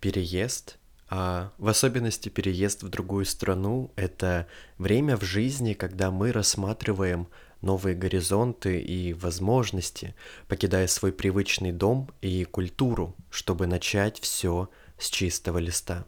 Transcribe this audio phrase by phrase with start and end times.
[0.00, 0.78] переезд,
[1.08, 4.46] а в особенности переезд в другую страну— это
[4.78, 7.28] время в жизни, когда мы рассматриваем
[7.62, 10.14] новые горизонты и возможности,
[10.48, 16.06] покидая свой привычный дом и культуру, чтобы начать все с чистого листа.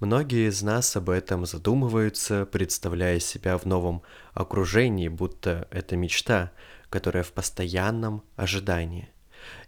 [0.00, 6.52] Многие из нас об этом задумываются, представляя себя в новом окружении, будто это мечта,
[6.88, 9.08] которая в постоянном ожидании.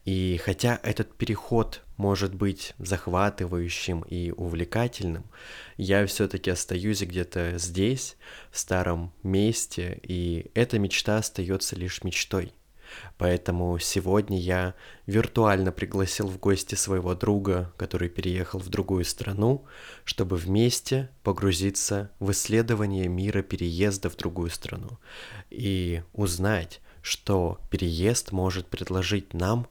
[0.05, 5.25] И хотя этот переход может быть захватывающим и увлекательным,
[5.77, 8.17] я все-таки остаюсь где-то здесь,
[8.51, 12.53] в старом месте, и эта мечта остается лишь мечтой.
[13.17, 14.75] Поэтому сегодня я
[15.07, 19.67] виртуально пригласил в гости своего друга, который переехал в другую страну,
[20.05, 24.99] чтобы вместе погрузиться в исследование мира переезда в другую страну
[25.51, 29.67] и узнать, что переезд может предложить нам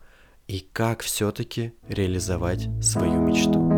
[0.47, 3.76] и как все-таки реализовать свою мечту.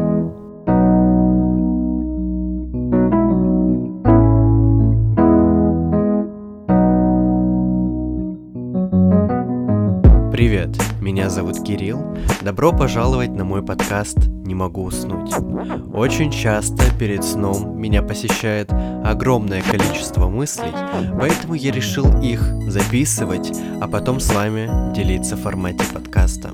[11.09, 12.15] Меня зовут Кирилл.
[12.41, 15.33] Добро пожаловать на мой подкаст «Не могу уснуть».
[15.91, 18.71] Очень часто перед сном меня посещает
[19.03, 20.71] огромное количество мыслей,
[21.19, 23.51] поэтому я решил их записывать,
[23.81, 26.51] а потом с вами делиться в формате подкаста.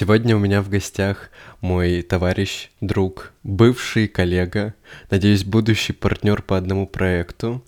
[0.00, 1.28] Сегодня у меня в гостях
[1.60, 4.72] мой товарищ, друг, бывший коллега,
[5.10, 7.62] надеюсь, будущий партнер по одному проекту.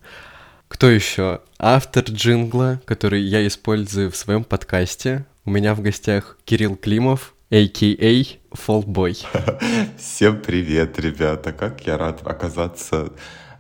[0.66, 1.42] Кто еще?
[1.58, 5.26] Автор джингла, который я использую в своем подкасте.
[5.44, 8.24] У меня в гостях Кирилл Климов, а.к.а.
[8.52, 9.18] Фолбой.
[9.98, 11.52] Всем привет, ребята!
[11.52, 13.12] Как я рад оказаться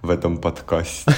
[0.02, 1.12] в этом подкасте.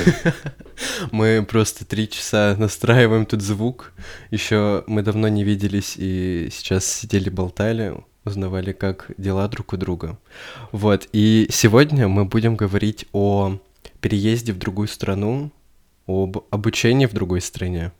[1.10, 3.92] Мы просто три часа настраиваем тут звук.
[4.30, 10.18] Еще мы давно не виделись и сейчас сидели болтали, узнавали, как дела друг у друга.
[10.70, 13.58] Вот, и сегодня мы будем говорить о
[14.00, 15.50] переезде в другую страну,
[16.06, 17.92] об обучении в другой стране.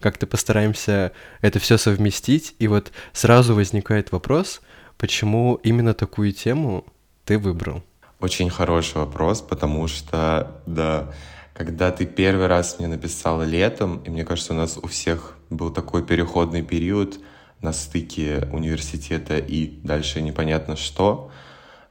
[0.00, 2.54] Как-то постараемся это все совместить.
[2.58, 4.60] И вот сразу возникает вопрос,
[4.98, 6.84] почему именно такую тему
[7.24, 7.82] ты выбрал?
[8.18, 11.12] Очень хороший вопрос, потому что, да,
[11.52, 15.70] когда ты первый раз мне написал летом, и мне кажется, у нас у всех был
[15.70, 17.20] такой переходный период
[17.60, 21.30] на стыке университета и дальше непонятно что,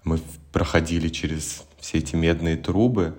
[0.04, 0.20] мы
[0.52, 3.16] проходили через все эти медные трубы,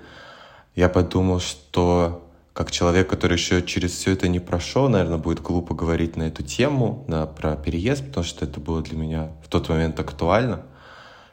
[0.75, 5.75] я подумал, что как человек, который еще через все это не прошел, наверное, будет глупо
[5.75, 9.69] говорить на эту тему, на, про переезд, потому что это было для меня в тот
[9.69, 10.63] момент актуально—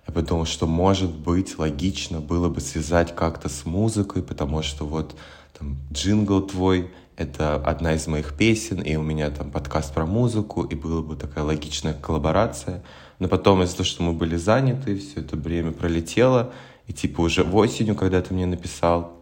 [0.07, 5.15] я подумал, что может быть логично было бы связать как-то с музыкой, потому что вот
[5.57, 10.63] там джингл твой— это одна из моих песен, и у меня там подкаст про музыку,
[10.63, 12.83] и была бы такая логичная коллаборация.
[13.19, 16.51] Но потом из-за того, что мы были заняты, все это время пролетело,
[16.87, 19.13] и типа уже осенью, когда ты мне написал,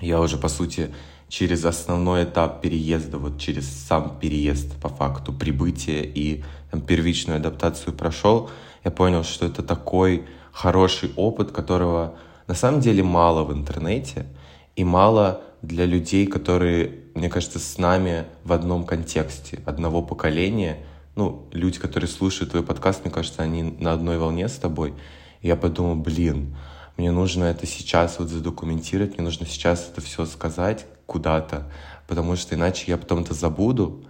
[0.00, 0.94] я уже, по сути,
[1.28, 7.94] через основной этап переезда, вот через сам переезд по факту прибытия и там, первичную адаптацию
[7.94, 8.50] прошел,
[8.84, 12.16] я понял, что это такой хороший опыт, которого
[12.46, 14.26] на самом деле мало в интернете
[14.76, 20.78] и мало для людей, которые, мне кажется, с нами в одном контексте, одного поколения.
[21.14, 24.94] Ну, люди, которые слушают твой подкаст, мне кажется, они на одной волне с тобой.
[25.40, 26.56] И я подумал, блин,
[26.96, 31.70] мне нужно это сейчас вот задокументировать, мне нужно сейчас это все сказать куда-то,
[32.06, 34.04] потому что иначе я потом это забуду,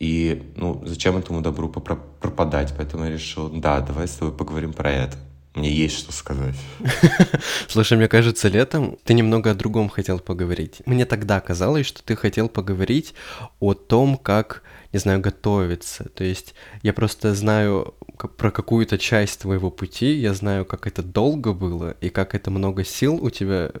[0.00, 2.72] и, ну, зачем этому добру пропадать?
[2.76, 5.16] Поэтому я решил, да, давай с тобой поговорим про это.
[5.54, 6.54] Мне есть что сказать.
[7.68, 10.80] Слушай, мне кажется, летом ты немного о другом хотел поговорить.
[10.86, 13.14] Мне тогда казалось, что ты хотел поговорить
[13.58, 14.62] о том, как,
[14.92, 16.08] не знаю, готовиться.
[16.08, 17.94] То есть я просто знаю
[18.38, 22.84] про какую-то часть твоего пути, я знаю, как это долго было и как это много
[22.84, 23.72] сил у тебя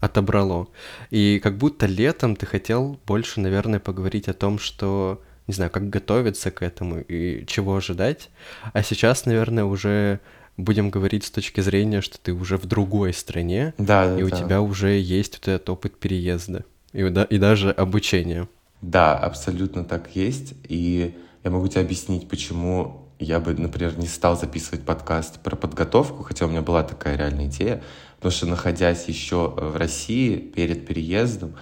[0.00, 0.68] отобрало.
[1.10, 5.88] И как будто летом ты хотел больше, наверное, поговорить о том, что не знаю, как
[5.88, 8.28] готовиться к этому и чего ожидать.
[8.72, 10.20] А сейчас, наверное, уже
[10.56, 14.28] будем говорить с точки зрения, что ты уже в другой стране, да, да, и у
[14.28, 14.36] да.
[14.36, 18.48] тебя уже есть вот этот опыт переезда и, и даже обучения.
[18.82, 20.54] Да, абсолютно так есть.
[20.68, 26.22] И я могу тебе объяснить, почему я бы, например, не стал записывать подкаст про подготовку,
[26.22, 27.82] хотя у меня была такая реальная идея,
[28.16, 31.54] потому что находясь еще в России перед переездом,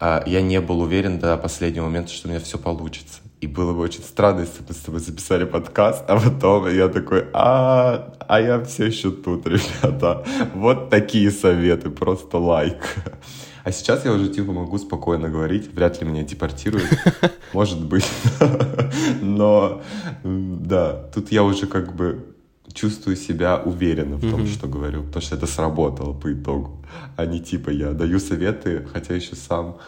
[0.00, 3.20] я не был уверен до последнего момента, что у меня все получится.
[3.40, 6.88] И было бы очень странно, если бы мы с тобой записали подкаст, а потом я
[6.88, 10.24] такой, а, а я все еще тут, ребята.
[10.54, 12.96] Вот такие советы, просто лайк.
[13.64, 16.88] А сейчас я уже типа могу спокойно говорить, вряд ли меня депортируют,
[17.52, 18.08] может быть.
[19.22, 19.82] Но
[20.22, 22.34] да, тут я уже как бы
[22.72, 26.84] чувствую себя уверенно в том, что говорю, потому что это сработало по итогу,
[27.16, 29.78] а не типа я даю советы, хотя еще сам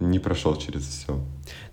[0.00, 1.20] не прошел через все.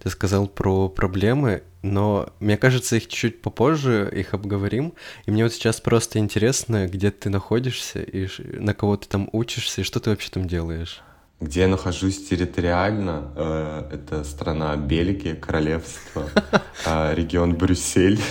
[0.02, 4.94] Ты сказал про проблемы, но мне кажется, их чуть попозже их обговорим.
[5.26, 8.28] И мне вот сейчас просто интересно, где ты находишься и
[8.60, 11.02] на кого ты там учишься и что ты вообще там делаешь.
[11.42, 16.30] Где я нахожусь территориально, э, это страна Бельгия, королевство,
[16.86, 18.22] э, регион Брюссель,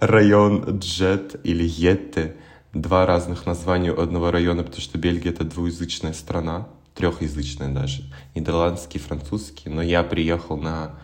[0.00, 2.36] район Джет или Йетте.
[2.74, 8.02] Два разных названия одного района, потому что Бельгия— это двуязычная страна трехязычная даже,
[8.34, 10.94] нидерландский, французский, но я приехал на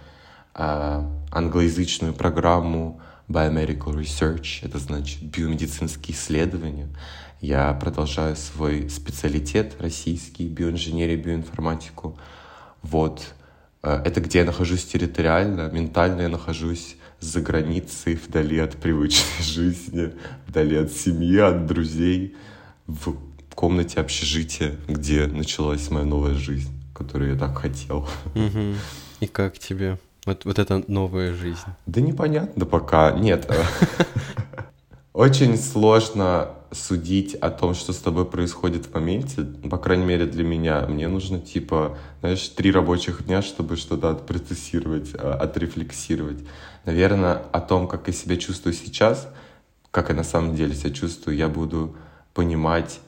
[0.55, 6.89] э, англоязычную программу Biomedical Research, это значит биомедицинские исследования.
[7.41, 12.19] Я продолжаю свой специалитет российский, биоинженерия, биоинформатику.
[12.83, 13.35] Вот.
[13.83, 20.13] Э, это где я нахожусь территориально, ментально я нахожусь за границей, вдали от привычной жизни,
[20.49, 22.35] вдали от семьи, от друзей,
[22.87, 23.17] в
[23.55, 28.09] комнате общежития, где началась моя новая жизнь, которую я так хотел.
[28.35, 28.75] Угу.
[29.21, 29.99] И как тебе?
[30.27, 31.69] Вот, вот эта новая жизнь.
[31.87, 33.13] Да непонятно пока.
[33.13, 33.51] Нет.
[35.13, 40.45] Очень сложно судить о том, что с тобой происходит в моменте, по крайней мере для
[40.45, 40.87] меня.
[40.87, 46.39] Мне нужно, типа, знаешь, три рабочих дня, чтобы что-то отпроцессировать, а, отрефлексировать.
[46.85, 49.29] Наверное, о том, как я себя чувствую сейчас,
[49.91, 51.97] как я на самом деле себя чувствую, я буду
[52.35, 53.01] понимать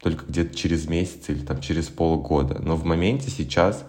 [0.00, 2.58] только где-то через месяц или там через полгода.
[2.60, 3.84] Но в моменте сейчас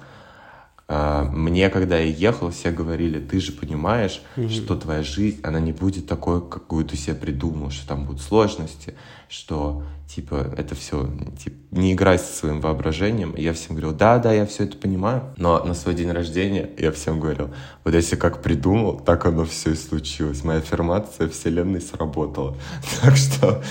[0.90, 4.50] мне, когда я ехал, все говорили, ты же понимаешь, mm-hmm.
[4.50, 8.96] что твоя жизнь, она не будет такой, какую ты себе придумал, что там будут сложности,
[9.28, 11.08] что типа это все,
[11.38, 13.34] типа, не играй со своим воображением.
[13.34, 15.32] И я всем говорил, да, да, я все это понимаю.
[15.38, 17.52] Но на свой день рождения я всем говорил,
[17.84, 20.44] вот если как придумал, так оно все и случилось.
[20.44, 22.58] Моя аффирмация вселенной сработала.
[23.02, 23.62] Так что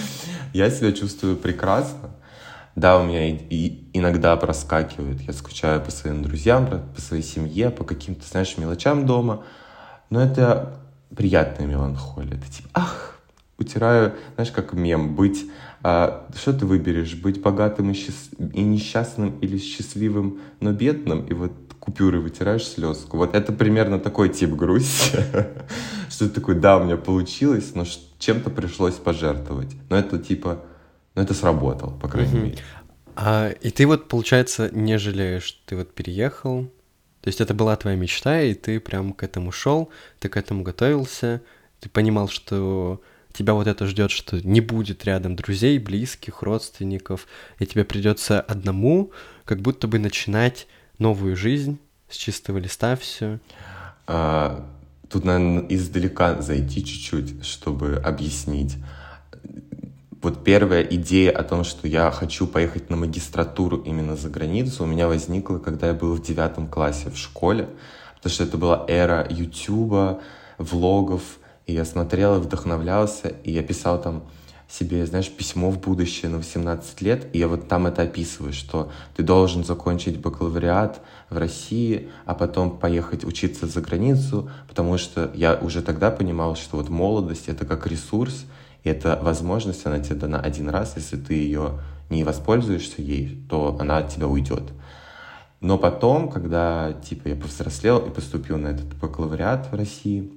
[0.55, 2.11] я себя чувствую прекрасно.
[2.77, 5.21] Да, у меня и, и иногда проскакивает.
[5.23, 9.45] Я скучаю по своим друзьям, по своей семье, по каким-то, знаешь, мелочам дома.
[10.11, 10.81] Но это
[11.15, 12.35] приятная меланхолия.
[12.35, 13.19] Это типа, ах,
[13.59, 15.51] утираю, знаешь, как мем, быть...
[15.83, 17.15] А, что ты выберешь?
[17.15, 18.33] Быть богатым и, счаст...
[18.39, 21.25] и несчастным или счастливым, но бедным?
[21.27, 23.17] И вот купюры вытираешь слезку.
[23.17, 25.19] Вот это примерно такой тип грусти.
[26.11, 27.85] Что ты такой, да, у меня получилось, но
[28.19, 29.75] чем-то пришлось пожертвовать.
[29.89, 30.63] Но это типа
[31.19, 32.47] но это сработало, по крайней угу.
[32.47, 32.59] мере.
[33.17, 36.71] А, и ты вот, получается, не жалеешь, ты вот переехал,
[37.23, 40.63] то есть это была твоя мечта, и ты прям к этому шел, ты к этому
[40.63, 41.43] готовился,
[41.81, 47.27] ты понимал, что тебя вот это ждет, что не будет рядом друзей, близких, родственников,
[47.59, 49.11] и тебе придется одному,
[49.45, 50.69] как будто бы начинать
[50.99, 53.41] новую жизнь с чистого листа все.
[54.07, 54.71] А,
[55.11, 58.77] тут, наверное, издалека зайти чуть-чуть, чтобы объяснить
[60.29, 64.87] вот первая идея о том, что я хочу поехать на магистратуру именно за границу, у
[64.87, 67.71] меня возникла, когда я был в девятом классе в школе,
[68.17, 70.21] потому что это была эра Ютуба,
[70.59, 71.23] влогов,
[71.67, 74.25] и я смотрел и вдохновлялся, и я писал там
[74.69, 78.93] себе, знаешь, письмо в будущее на 18 лет, и я вот там это описываю, что
[79.17, 81.01] ты должен закончить бакалавриат
[81.31, 86.77] в России, а потом поехать учиться за границу, потому что я уже тогда понимал, что
[86.77, 88.45] вот молодость— это как ресурс,
[88.85, 91.81] и эта возможность, она тебе дана один раз, если ты ее
[92.11, 94.63] не воспользуешься ей, то она от тебя уйдет.
[95.61, 100.33] Но потом, когда типа я повзрослел и поступил на этот бакалавриат в России,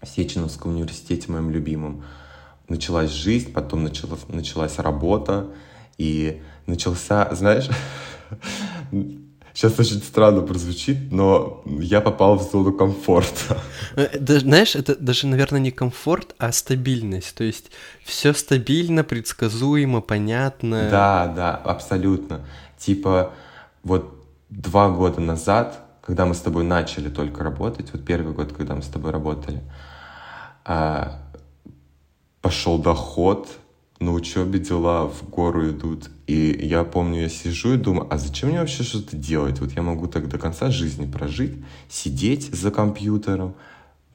[0.00, 2.04] в Сеченовском университете моем любимом,
[2.68, 5.48] началась жизнь, потом началась, началась работа,
[5.98, 7.68] и начался, знаешь,
[9.56, 13.58] Сейчас очень странно прозвучит, но я попал в зону комфорта.
[13.96, 17.34] Э, знаешь, это даже, наверное, не комфорт, а стабильность.
[17.34, 17.70] То есть
[18.04, 20.90] все стабильно, предсказуемо, понятно.
[20.90, 22.44] Да, да, абсолютно.
[22.76, 23.32] Типа
[23.82, 28.74] вот два года назад, когда мы с тобой начали только работать, вот первый год, когда
[28.74, 29.62] мы с тобой работали,
[30.66, 31.22] а,
[32.42, 33.48] пошел доход,
[34.00, 36.10] на учебе дела в гору идут.
[36.26, 39.60] И я помню, я сижу и думаю, а зачем мне вообще что-то делать?
[39.60, 41.54] Вот я могу так до конца жизни прожить,
[41.88, 43.54] сидеть за компьютером,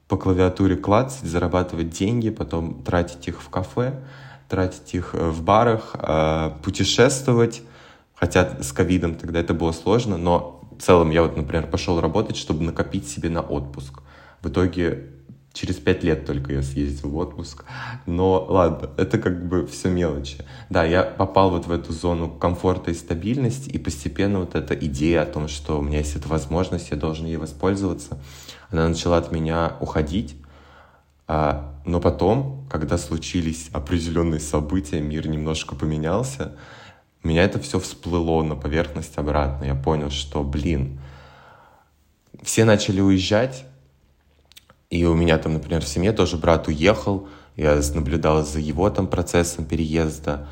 [0.08, 4.02] по клавиатуре клацать, зарабатывать деньги, потом тратить их в кафе,
[4.46, 7.62] тратить их э, в барах, э, путешествовать.
[8.14, 12.36] Хотя с ковидом тогда это было сложно, но в целом я вот, например, пошел работать,
[12.36, 14.00] чтобы накопить себе на отпуск.
[14.42, 15.06] В итоге
[15.52, 17.64] через пять лет только я съездил в отпуск.
[18.06, 20.38] Но ладно, это как бы все мелочи.
[20.70, 25.22] Да, я попал вот в эту зону комфорта и стабильности, и постепенно вот эта идея
[25.22, 28.18] о том, что у меня есть эта возможность, я должен ей воспользоваться,
[28.70, 30.36] она начала от меня уходить.
[31.28, 36.56] А, но потом, когда случились определенные события, мир немножко поменялся,
[37.22, 39.64] меня это все всплыло на поверхность обратно.
[39.64, 41.00] Я понял, что, блин,
[42.42, 43.64] все начали уезжать,
[44.92, 49.06] и у меня там, например, в семье тоже брат уехал, я наблюдал за его там
[49.06, 50.46] процессом переезда,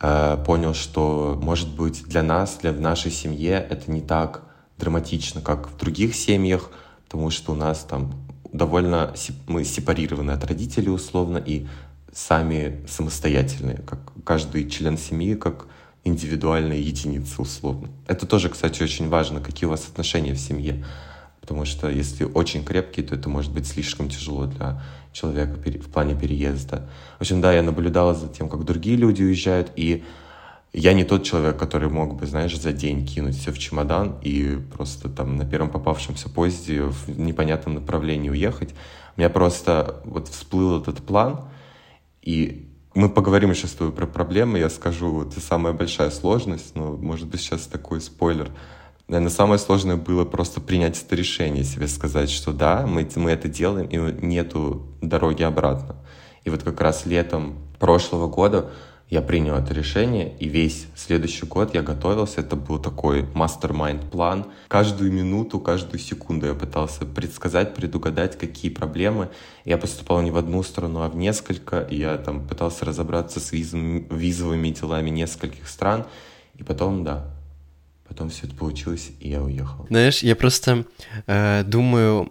[0.00, 4.44] э, понял, что, может быть, для нас, для нашей семье это не так
[4.78, 6.70] драматично, как в других семьях,
[7.06, 8.12] потому что у нас там
[8.52, 9.14] довольно
[9.48, 11.66] мы сепарированы от родителей условно и
[12.12, 15.66] сами самостоятельные, как каждый член семьи, как
[16.04, 17.88] индивидуальная единица условно.
[18.06, 20.84] Это тоже, кстати, очень важно, какие у вас отношения в семье.
[21.42, 24.80] Потому что если очень крепкий, то это может быть слишком тяжело для
[25.12, 26.88] человека в плане переезда.
[27.18, 30.04] В общем, да, я наблюдала за тем, как другие люди уезжают, и
[30.72, 34.56] я не тот человек, который мог бы, знаешь, за день кинуть все в чемодан и
[34.72, 38.72] просто там на первом попавшемся поезде в непонятном направлении уехать.
[39.16, 41.40] У меня просто вот всплыл этот план,
[42.22, 46.92] и мы поговорим еще с тобой про проблемы, я скажу, это самая большая сложность, но,
[46.92, 48.48] может быть, сейчас такой спойлер—
[49.08, 53.48] Наверное, самое сложное было просто принять это решение, себе сказать, что да, мы, мы это
[53.48, 55.96] делаем, и нету дороги обратно.
[56.44, 58.70] И вот как раз летом прошлого года
[59.12, 62.40] я принял это решение, и весь следующий год я готовился.
[62.40, 64.46] Это был такой мастер-майнд план.
[64.68, 69.28] Каждую минуту, каждую секунду я пытался предсказать, предугадать, какие проблемы.
[69.66, 71.86] Я поступал не в одну страну, а в несколько.
[71.90, 76.06] Я там пытался разобраться с визовыми, визовыми делами нескольких стран.
[76.54, 77.26] И потом, да,
[78.12, 79.86] Потом все это получилось, и я уехал.
[79.88, 80.84] Знаешь, я просто
[81.26, 82.30] э, думаю,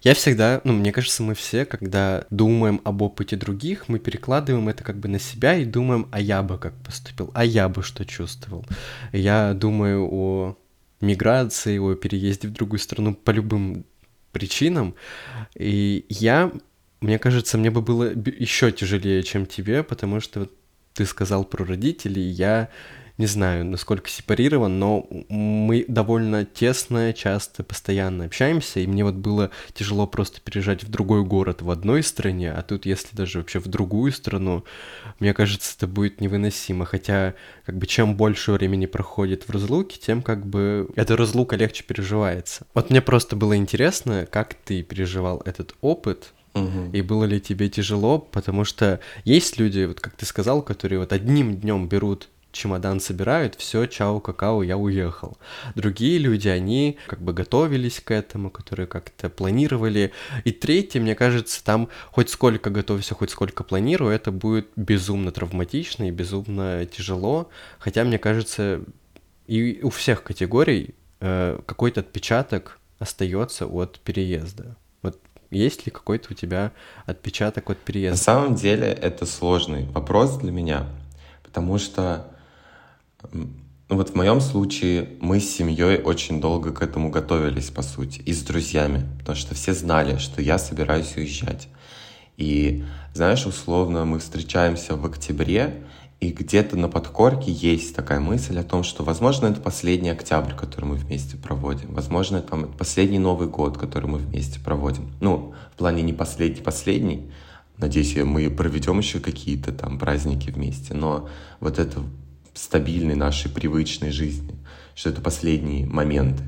[0.00, 4.82] я всегда, ну, мне кажется, мы все, когда думаем об опыте других, мы перекладываем это
[4.84, 8.06] как бы на себя и думаем, а я бы как поступил, а я бы что
[8.06, 8.64] чувствовал.
[9.12, 10.56] Я думаю о
[11.02, 13.84] миграции, о переезде в другую страну по любым
[14.32, 14.94] причинам.
[15.54, 16.50] И я,
[17.02, 20.48] мне кажется, мне бы было еще тяжелее, чем тебе, потому что
[20.94, 22.70] ты сказал про родителей, я
[23.18, 29.50] не знаю, насколько сепарирован, но мы довольно тесно, часто, постоянно общаемся, и мне вот было
[29.74, 33.66] тяжело просто переезжать в другой город в одной стране, а тут, если даже вообще в
[33.66, 34.64] другую страну,
[35.18, 37.34] мне кажется, это будет невыносимо, хотя,
[37.66, 42.66] как бы, чем больше времени проходит в разлуке, тем, как бы, эта разлука легче переживается.
[42.72, 46.32] Вот мне просто было интересно, как ты переживал этот опыт,
[46.92, 51.12] И было ли тебе тяжело, потому что есть люди, вот как ты сказал, которые вот
[51.12, 55.38] одним днем берут чемодан собирают, все, чао, какао, я уехал.
[55.74, 60.12] Другие люди, они как бы готовились к этому, которые как-то планировали.
[60.44, 66.08] И третий, мне кажется, там хоть сколько готовься, хоть сколько планирую, это будет безумно травматично
[66.08, 67.50] и безумно тяжело.
[67.78, 68.82] Хотя, мне кажется,
[69.46, 74.76] и у всех категорий э, какой-то отпечаток остается от переезда.
[75.02, 75.18] Вот
[75.50, 76.72] есть ли какой-то у тебя
[77.06, 78.18] отпечаток от переезда?
[78.18, 80.86] На самом деле это сложный вопрос для меня,
[81.42, 82.26] потому что
[83.88, 88.32] вот в моем случае мы с семьей очень долго к этому готовились, по сути, и
[88.32, 91.68] с друзьями, потому что все знали, что я собираюсь уезжать.
[92.36, 92.84] И,
[93.14, 95.84] знаешь, условно, мы встречаемся в октябре,
[96.20, 100.86] и где-то на подкорке есть такая мысль о том, что, возможно, это последний октябрь, который
[100.86, 101.94] мы вместе проводим.
[101.94, 105.12] Возможно, это последний Новый год, который мы вместе проводим.
[105.20, 107.30] Ну, в плане не последний-последний.
[107.76, 110.92] Надеюсь, мы проведем еще какие-то там праздники вместе.
[110.92, 111.28] Но
[111.60, 112.02] вот это
[112.58, 114.56] стабильной нашей привычной жизни,
[114.94, 116.42] что это последние моменты.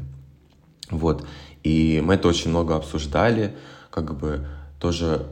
[0.90, 1.26] Вот.
[1.62, 3.54] И мы это очень много обсуждали,
[3.90, 4.46] как бы
[4.80, 5.26] тоже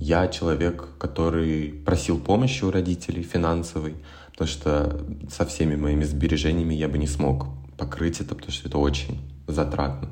[0.00, 3.94] я человек, который просил помощи у родителей финансовой,
[4.32, 7.46] потому что со всеми моими сбережениями я бы не смог
[7.78, 10.08] покрыть это, потому что это очень затратно.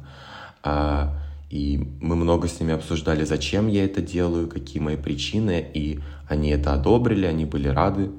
[0.62, 1.18] А,
[1.50, 6.50] и мы много с ними обсуждали, зачем я это делаю, какие мои причины, и они
[6.50, 8.10] это одобрили, они были рады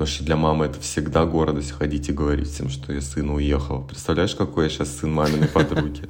[0.00, 3.82] Потому что для мамы это всегда гордость ходить и говорить всем, что я сын уехал.
[3.82, 6.08] Представляешь, какой я сейчас сын маминой подруги?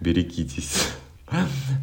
[0.00, 0.88] Берегитесь.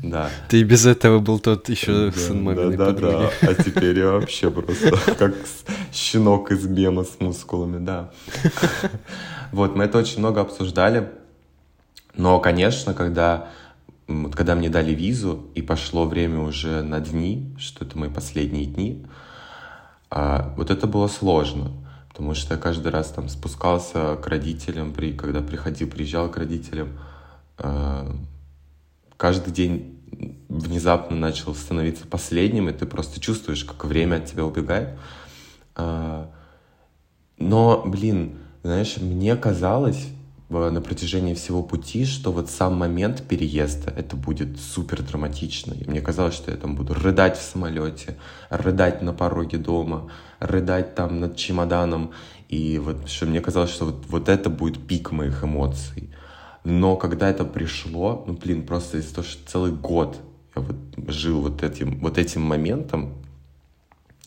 [0.04, 0.30] Да.
[0.50, 3.14] Ты без этого был тот еще да, сын маминой да, подруги.
[3.14, 3.48] Да, да.
[3.52, 5.34] А теперь я вообще просто как
[5.94, 8.12] щенок из мема с мускулами, да.
[9.54, 11.10] Вот, мы это очень много обсуждали.
[12.18, 13.48] Но, конечно, когда,
[14.34, 19.06] когда мне дали визу и пошло время уже на дни, что это мои последние дни,
[20.16, 21.74] а вот это было сложно,
[22.08, 26.98] потому что я каждый раз там спускался к родителям, при, когда приходил, приезжал к родителям,
[27.58, 28.12] э,
[29.18, 30.00] каждый день
[30.48, 34.98] внезапно начал становиться последним, и ты просто чувствуешь, как время от тебя убегает.
[35.76, 36.32] А,
[37.38, 40.08] но, блин, знаешь, мне казалось
[40.50, 45.74] на протяжении всего пути, что вот сам момент переезда, это будет супер драматично.
[45.74, 48.18] И мне казалось, что я там буду рыдать в самолете,
[48.50, 52.12] рыдать на пороге дома, рыдать там над чемоданом.
[52.48, 56.10] И вот что мне казалось, что вот, вот это будет пик моих эмоций.
[56.64, 60.18] Но когда это пришло, ну, блин, просто из-за того, что целый год
[60.56, 60.76] я вот
[61.08, 63.14] жил вот этим, вот этим моментом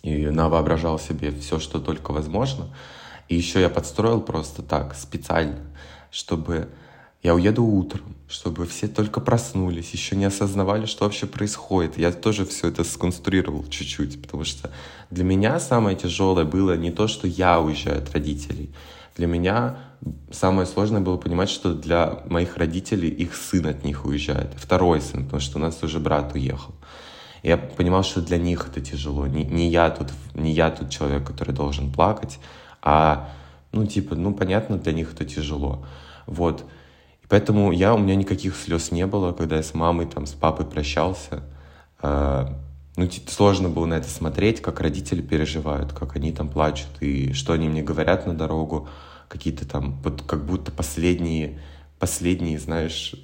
[0.02, 2.74] и навоображал себе все, что только возможно.
[3.28, 5.58] И еще я подстроил просто так, специально,
[6.10, 6.68] чтобы
[7.22, 11.98] я уеду утром, чтобы все только проснулись, еще не осознавали, что вообще происходит.
[11.98, 14.70] Я тоже все это сконструировал чуть-чуть, потому что
[15.10, 18.72] для меня самое тяжелое было не то, что я уезжаю от родителей.
[19.16, 19.78] Для меня
[20.30, 25.24] самое сложное было понимать, что для моих родителей их сын от них уезжает, второй сын,
[25.24, 26.74] потому что у нас уже брат уехал.
[27.42, 29.26] Я понимал, что для них это тяжело.
[29.26, 32.38] Не, не, я тут, не я тут человек, который должен плакать,
[32.82, 33.28] а,
[33.72, 35.84] ну, типа, ну, понятно, для них это тяжело.
[36.26, 36.64] Вот.
[37.22, 40.32] И поэтому я, у меня никаких слез не было, когда я с мамой, там, с
[40.32, 41.42] папой прощался.
[42.00, 42.58] А,
[42.96, 47.52] ну, сложно было на это смотреть, как родители переживают, как они там плачут, и что
[47.52, 48.88] они мне говорят на дорогу
[49.28, 51.60] какие-то там, вот как будто последние,
[51.98, 53.14] последние, знаешь,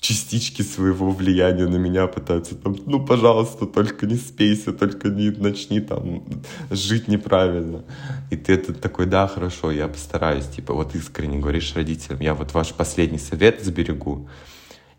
[0.00, 5.80] частички своего влияния на меня пытаются там, ну, пожалуйста, только не спейся, только не начни
[5.80, 6.22] там
[6.70, 7.84] жить неправильно.
[8.30, 12.54] И ты это такой, да, хорошо, я постараюсь, типа, вот искренне говоришь родителям, я вот
[12.54, 14.28] ваш последний совет сберегу.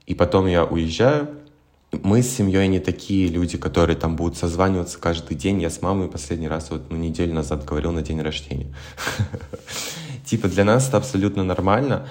[0.05, 1.29] И потом я уезжаю,
[2.03, 5.61] мы с семьей не такие люди, которые там будут созваниваться каждый день.
[5.61, 8.73] Я с мамой последний раз вот ну, неделю назад говорил на день рождения.
[10.25, 12.07] Типа для нас это абсолютно нормально.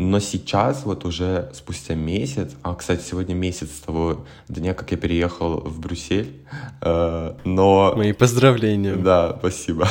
[0.00, 4.96] Но сейчас, вот уже спустя месяц, а, кстати, сегодня месяц с того дня, как я
[4.96, 6.40] переехал в Брюссель,
[6.82, 7.94] э, но...
[7.96, 8.94] Мои поздравления.
[8.94, 9.88] Да, спасибо.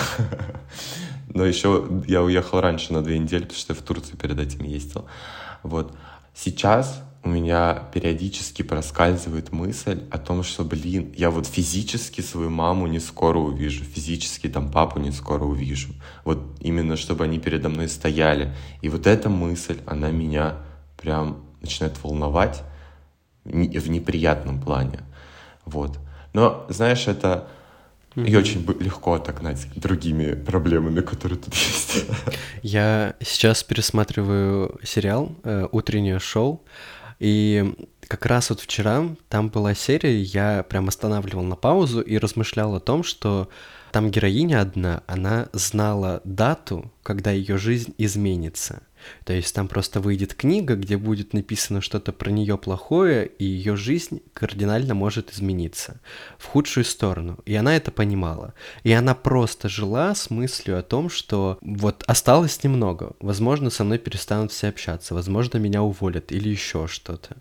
[1.33, 4.63] Но еще я уехал раньше на две недели, потому что я в Турцию перед этим
[4.63, 5.07] ездил.
[5.61, 5.91] Вот.
[6.33, 12.87] Сейчас у меня периодически проскальзывает мысль о том, что, блин, я вот физически свою маму
[12.87, 15.89] не скоро увижу, физически там папу не скоро увижу.
[16.23, 18.53] Вот именно, чтобы они передо мной стояли.
[18.81, 20.55] И вот эта мысль, она меня
[21.01, 22.63] прям начинает волновать
[23.43, 24.99] в неприятном плане.
[25.65, 25.99] Вот.
[26.33, 27.47] Но, знаешь, это
[28.15, 32.05] ее очень легко отогнать другими проблемами, которые тут есть.
[32.63, 36.63] Я сейчас пересматриваю сериал э, «Утреннее шоу».
[37.19, 37.73] И
[38.07, 42.79] как раз вот вчера там была серия, я прям останавливал на паузу и размышлял о
[42.79, 43.49] том, что
[43.91, 48.81] там героиня одна, она знала дату, когда ее жизнь изменится.
[49.25, 53.75] То есть там просто выйдет книга, где будет написано что-то про нее плохое, и ее
[53.75, 55.99] жизнь кардинально может измениться
[56.37, 57.39] в худшую сторону.
[57.45, 58.53] И она это понимала.
[58.83, 63.97] И она просто жила с мыслью о том, что вот осталось немного, возможно, со мной
[63.97, 67.37] перестанут все общаться, возможно, меня уволят или еще что-то.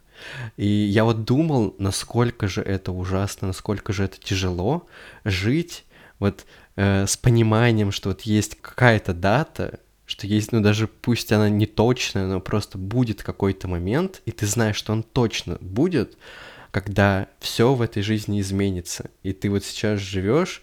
[0.57, 4.87] И я вот думал, насколько же это ужасно, насколько же это тяжело
[5.25, 5.85] жить
[6.19, 11.49] вот э, с пониманием, что вот есть какая-то дата, что есть, ну даже пусть она
[11.49, 16.17] не точная, но просто будет какой-то момент, и ты знаешь, что он точно будет,
[16.71, 19.11] когда все в этой жизни изменится.
[19.23, 20.63] И ты вот сейчас живешь,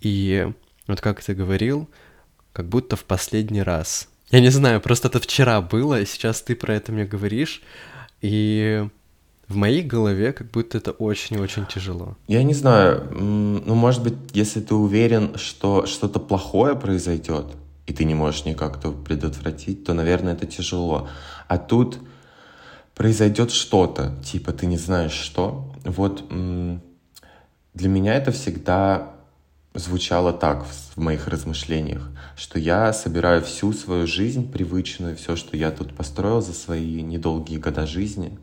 [0.00, 0.48] и
[0.86, 1.88] вот как ты говорил,
[2.52, 4.08] как будто в последний раз.
[4.30, 7.62] Я не знаю, просто это вчера было, и сейчас ты про это мне говоришь,
[8.20, 8.88] и
[9.48, 12.16] в моей голове как будто это очень-очень тяжело.
[12.28, 17.46] Я не знаю, ну, может быть, если ты уверен, что что-то плохое произойдет,
[17.86, 21.08] и ты не можешь никак это предотвратить, то, наверное, это тяжело.
[21.48, 21.98] А тут
[22.94, 25.72] произойдет что-то, типа ты не знаешь что.
[25.84, 29.10] Вот для меня это всегда
[29.74, 35.72] звучало так в моих размышлениях, что я собираю всю свою жизнь привычную, все, что я
[35.72, 38.38] тут построил за свои недолгие года жизни,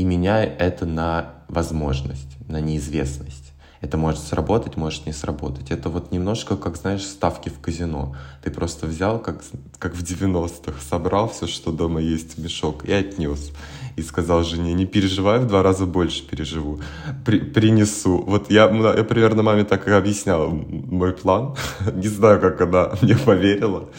[0.00, 3.52] и меняю это на возможность, на неизвестность.
[3.82, 5.70] Это может сработать, может не сработать.
[5.70, 8.16] Это вот немножко, как, знаешь, ставки в казино.
[8.42, 9.42] Ты просто взял, как,
[9.78, 13.52] как в 90-х, собрал все, что дома есть в мешок, и отнес.
[13.96, 16.80] И сказал жене, не переживай, в два раза больше переживу.
[17.26, 18.22] При, принесу.
[18.22, 21.56] Вот я, я примерно маме так и объяснял мой план.
[21.94, 23.90] не знаю, как она мне поверила.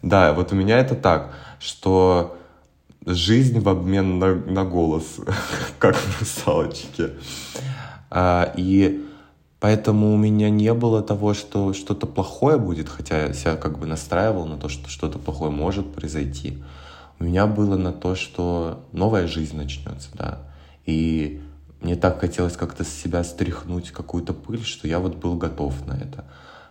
[0.00, 2.37] Да, вот у меня это так, что
[3.14, 5.16] жизнь в обмен на, на голос,
[5.78, 7.10] как в «Русалочке».
[8.10, 9.04] А, и
[9.60, 13.86] поэтому у меня не было того, что что-то плохое будет, хотя я себя как бы
[13.86, 16.62] настраивал на то, что что-то плохое может произойти.
[17.18, 20.38] У меня было на то, что новая жизнь начнется, да.
[20.86, 21.40] И
[21.80, 25.94] мне так хотелось как-то с себя стряхнуть какую-то пыль, что я вот был готов на
[25.94, 26.24] это.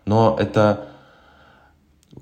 [0.06, 0.88] Но это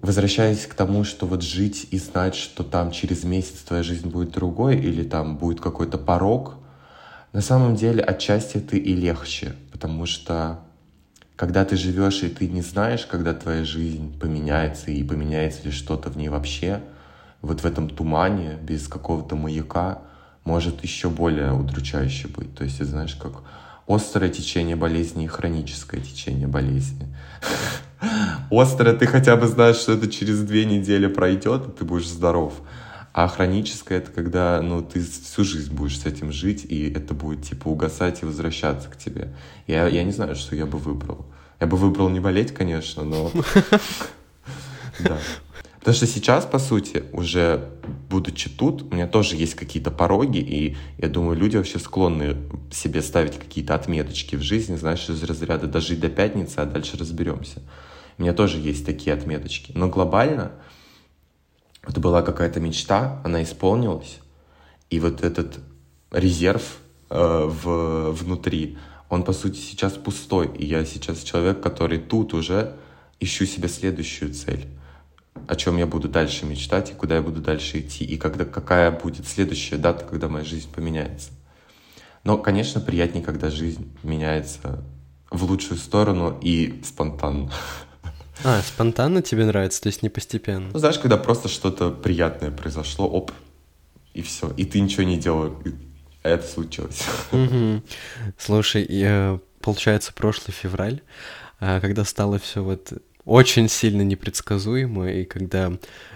[0.02, 4.32] возвращаясь к тому, что вот жить и знать, что там через месяц твоя жизнь будет
[4.32, 6.56] другой или там будет какой-то порог,
[7.34, 10.60] на самом деле отчасти это и легче, потому что
[11.36, 16.10] когда ты живешь и ты не знаешь, когда твоя жизнь поменяется и поменяется ли что-то
[16.10, 16.82] в ней вообще,
[17.42, 20.00] вот в этом тумане, без какого-то маяка,
[20.46, 22.56] может еще более удручающе быть.
[22.56, 23.44] То есть, знаешь, как
[23.88, 27.08] острое течение болезни и хроническое течение болезни.
[28.52, 32.54] Острое ты хотя бы знаешь, что это через две недели пройдет, и ты будешь здоров.
[33.14, 37.44] А хроническое это когда ну, ты всю жизнь будешь с этим жить, и это будет
[37.44, 39.34] типа угасать и возвращаться к тебе.
[39.68, 41.26] Я, я не знаю, что я бы выбрал.
[41.62, 43.32] Я бы выбрал не болеть, конечно, но...
[45.00, 45.18] Да.
[45.86, 47.70] Потому что сейчас, по сути, уже
[48.10, 52.38] будучи тут, у меня тоже есть какие-то пороги, и я думаю, люди вообще склонны
[52.72, 57.62] себе ставить какие-то отметочки в жизни, знаешь, из разряда дожить до пятницы, а дальше разберемся.
[58.18, 59.74] У меня тоже есть такие отметочки.
[59.76, 60.54] Но глобально
[61.88, 64.18] это была какая-то мечта, она исполнилась,
[64.90, 65.60] и вот этот
[66.10, 66.80] резерв
[67.12, 67.16] э,
[67.48, 72.76] в, внутри, он, по сути, сейчас пустой, и я сейчас человек, который тут уже
[73.20, 74.66] ищу себе следующую цель
[75.48, 78.92] о чем я буду дальше мечтать и куда я буду дальше идти, и когда, какая
[78.92, 81.32] будет следующая дата, когда моя жизнь поменяется.
[82.24, 84.84] Но, конечно, приятнее, когда жизнь меняется
[85.30, 87.52] в лучшую сторону и спонтанно.
[88.44, 90.70] А, спонтанно тебе нравится, то есть не постепенно?
[90.74, 93.32] Ну, знаешь, когда просто что-то приятное произошло, оп,
[94.14, 95.74] и все, и ты ничего не делал, и
[96.24, 97.02] это случилось.
[97.32, 97.84] Угу.
[98.38, 101.02] Слушай, получается, прошлый февраль,
[101.60, 102.94] а, когда стало все вот
[103.26, 105.74] очень сильно непредсказуемо, и когда,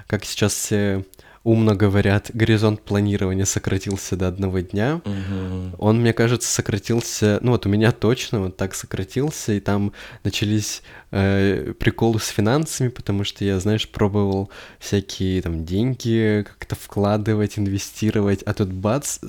[0.07, 1.05] как сейчас все
[1.43, 5.01] умно говорят, горизонт планирования сократился до одного дня.
[5.05, 5.75] Угу.
[5.77, 10.81] Он, мне кажется, сократился, ну вот у меня точно вот так сократился, и там начались
[11.11, 14.49] э, приколы с финансами, потому что я, знаешь, пробовал
[14.79, 19.19] всякие там деньги как-то вкладывать, инвестировать, а тут бац...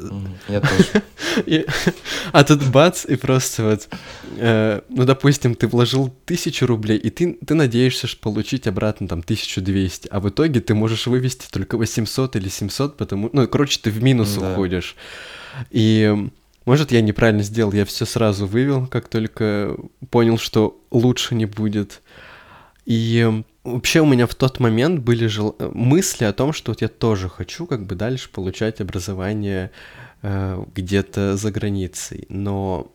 [0.49, 1.03] Я тоже.
[2.33, 3.89] А тут бац, и просто вот,
[4.37, 10.21] э, ну, допустим, ты вложил тысячу рублей, и ты, надеешься получить обратно там 1200, а
[10.21, 13.31] в итоге ты можешь вывести только 800 или 700, потому...
[13.33, 14.97] Ну, короче, ты в минус уходишь.
[15.71, 16.31] И
[16.67, 19.77] может, я неправильно сделал, я все сразу вывел, как только
[20.11, 22.03] понял, что лучше не будет.
[22.85, 25.57] И вообще у меня в тот момент были жел...
[25.59, 29.71] мысли о том, что вот я тоже хочу как бы дальше получать образование
[30.23, 32.27] э, где-то за границей.
[32.29, 32.93] Но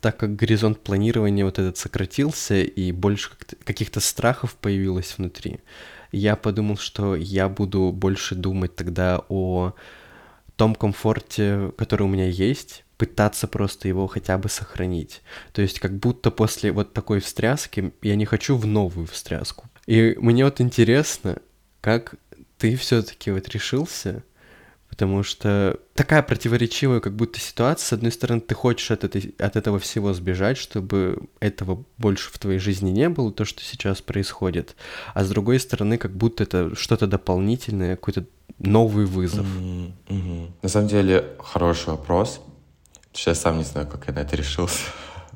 [0.00, 3.30] так как горизонт планирования вот этот сократился и больше
[3.64, 5.60] каких-то страхов появилось внутри,
[6.12, 9.74] я подумал, что я буду больше думать тогда о
[10.56, 15.22] том комфорте, который у меня есть, пытаться просто его хотя бы сохранить.
[15.52, 19.68] То есть как будто после вот такой встряски я не хочу в новую встряску.
[19.86, 21.38] И мне вот интересно,
[21.80, 22.14] как
[22.58, 24.22] ты все-таки вот решился,
[24.96, 27.86] потому что такая противоречивая как будто ситуация.
[27.86, 32.38] С одной стороны, ты хочешь от, этой, от этого всего сбежать, чтобы этого больше в
[32.38, 34.74] твоей жизни не было, то, что сейчас происходит.
[35.12, 38.24] А с другой стороны, как будто это что-то дополнительное, какой-то
[38.58, 39.44] новый вызов.
[39.44, 39.92] Mm-hmm.
[40.08, 40.50] Mm-hmm.
[40.62, 42.40] На самом деле, хороший вопрос.
[43.12, 44.80] Сейчас сам не знаю, как я на это решился.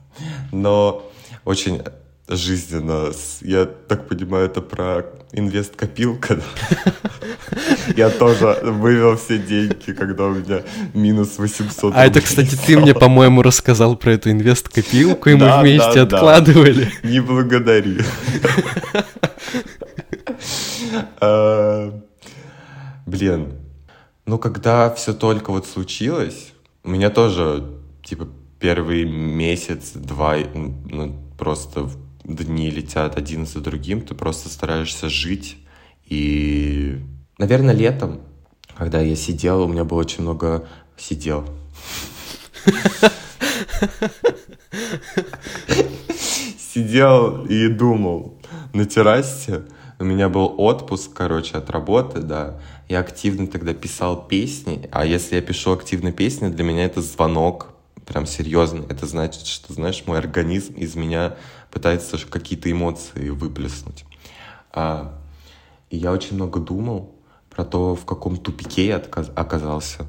[0.52, 1.06] Но
[1.44, 1.82] очень
[2.28, 3.12] жизненно.
[3.42, 6.40] Я так понимаю, это про инвест-копилка.
[7.96, 10.62] Я тоже вывел все деньги, когда у меня
[10.94, 16.00] минус 800 А это, кстати, ты мне, по-моему, рассказал про эту инвест-копилку, и мы вместе
[16.00, 16.92] откладывали.
[17.02, 17.98] Не благодари.
[21.20, 22.00] А,
[23.06, 23.52] блин,
[24.26, 27.64] ну когда все только вот случилось, у меня тоже,
[28.02, 31.90] типа, первый месяц, два, ну, просто
[32.24, 35.58] дни летят один за другим, ты просто стараешься жить.
[36.04, 36.98] И,
[37.40, 38.20] наверное, летом,
[38.76, 40.68] когда я сидел, у меня было очень много...
[40.96, 41.44] Сидел.
[46.58, 48.38] Сидел и думал
[48.74, 49.62] на террасе.
[49.98, 55.36] У меня был отпуск, короче, от работы, да я активно тогда писал песни, а если
[55.36, 57.70] я пишу активно песни, для меня это звонок,
[58.04, 58.84] прям серьезно.
[58.90, 61.36] Это значит, что, знаешь, мой организм из меня
[61.70, 64.04] пытается какие-то эмоции выплеснуть.
[64.72, 65.18] А,
[65.88, 67.14] и я очень много думал
[67.50, 70.08] про то, в каком тупике я оказался,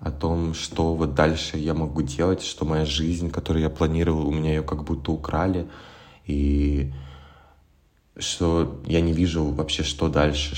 [0.00, 4.32] о том, что вот дальше я могу делать, что моя жизнь, которую я планировал, у
[4.32, 5.68] меня ее как будто украли,
[6.26, 6.92] и
[8.16, 10.56] что я не вижу вообще, что дальше,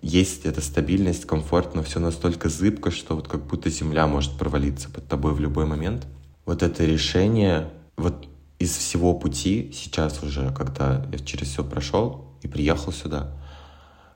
[0.00, 4.88] есть эта стабильность, комфорт, но все настолько зыбко, что вот как будто земля может провалиться
[4.90, 6.06] под тобой в любой момент.
[6.44, 8.26] Вот это решение, вот
[8.58, 13.36] из всего пути сейчас уже, когда я через все прошел и приехал сюда,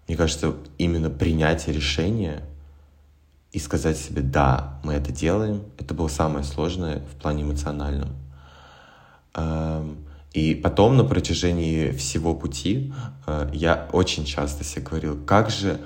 [0.07, 2.43] мне кажется, именно принятие решения
[3.53, 8.11] и сказать себе «да, мы это делаем», это было самое сложное в плане эмоциональном.
[9.35, 9.99] Эм,
[10.33, 12.93] и потом на протяжении всего пути
[13.27, 15.81] э, я очень часто себе говорил, как же,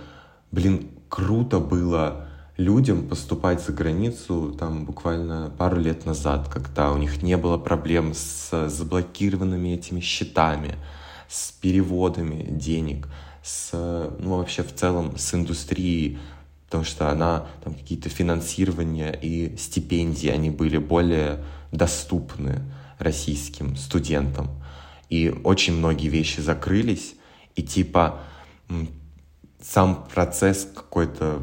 [0.51, 7.23] блин, круто было людям поступать за границу там буквально пару лет назад, когда у них
[7.23, 10.75] не было проблем с заблокированными этими счетами,
[11.29, 13.09] с переводами денег,
[13.42, 13.70] с,
[14.18, 16.18] ну, вообще в целом с индустрией,
[16.66, 22.62] потому что она, там какие-то финансирования и стипендии, они были более доступны
[22.98, 24.50] российским студентам.
[25.09, 27.14] И очень многие вещи закрылись,
[27.57, 28.20] и типа
[29.61, 31.42] сам процесс какой-то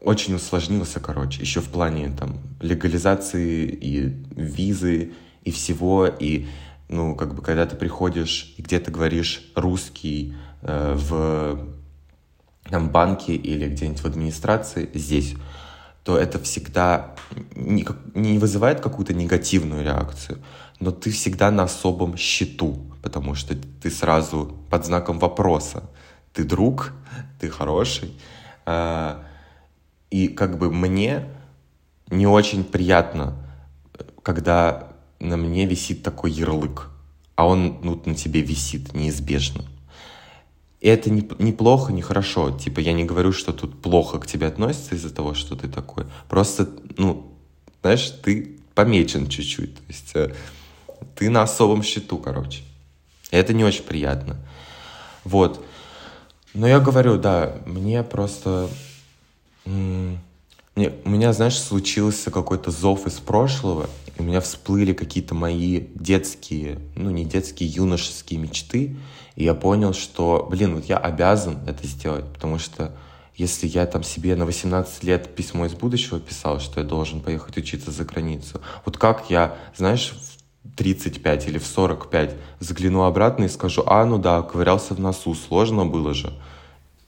[0.00, 4.00] очень усложнился, короче, еще в плане там легализации и
[4.36, 6.46] визы и всего, и
[6.88, 11.58] ну, как бы, когда ты приходишь и где-то говоришь русский в
[12.70, 15.34] там, банке или где-нибудь в администрации здесь,
[16.04, 17.14] то это всегда
[17.54, 20.38] не, не вызывает какую-то негативную реакцию,
[20.78, 25.82] но ты всегда на особом счету, потому что ты сразу под знаком вопроса.
[26.32, 26.92] Ты друг,
[27.40, 28.12] ты хороший.
[28.66, 29.24] А,
[30.10, 31.24] и как бы мне
[32.10, 33.34] не очень приятно,
[34.22, 36.90] когда на мне висит такой ярлык,
[37.36, 39.64] а он ну, на тебе висит неизбежно.
[40.80, 42.50] И это не, не плохо, не хорошо.
[42.50, 46.04] Типа, я не говорю, что тут плохо к тебе относятся из-за того, что ты такой.
[46.28, 47.32] Просто, ну,
[47.80, 49.74] знаешь, ты помечен чуть-чуть.
[49.74, 50.34] То есть э,
[51.14, 52.62] ты на особом счету, короче.
[53.30, 54.36] И это не очень приятно.
[55.24, 55.64] Вот.
[56.54, 58.68] Но я говорю, да, мне просто...
[60.76, 65.86] Мне, у меня, знаешь, случился какой-то зов из прошлого, и у меня всплыли какие-то мои
[65.94, 68.94] детские, ну не детские, юношеские мечты,
[69.36, 72.94] и я понял, что, блин, вот я обязан это сделать, потому что
[73.34, 77.56] если я там себе на 18 лет письмо из будущего писал, что я должен поехать
[77.56, 83.48] учиться за границу, вот как я, знаешь, в 35 или в 45 загляну обратно и
[83.48, 86.38] скажу, а, ну да, ковырялся в носу, сложно было же.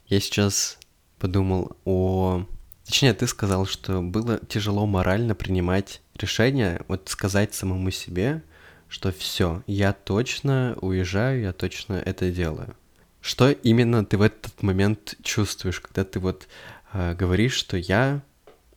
[0.07, 0.79] Я сейчас
[1.19, 2.45] подумал о...
[2.89, 8.41] Точнее, ты сказал, что было тяжело морально принимать решение, вот сказать самому себе,
[8.87, 12.75] что все, я точно уезжаю, я точно это делаю.
[13.21, 16.47] Что именно ты в этот момент чувствуешь, когда ты вот
[16.91, 18.23] э, говоришь, что я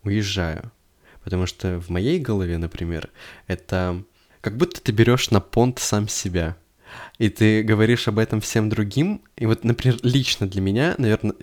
[0.03, 0.70] уезжаю?
[1.25, 3.09] Потому что в моей голове, например,
[3.46, 4.05] это
[4.42, 6.59] как будто ты берешь на понт сам себя.
[7.16, 9.22] И ты говоришь об этом всем другим.
[9.38, 11.35] И вот, например, лично для меня, наверное,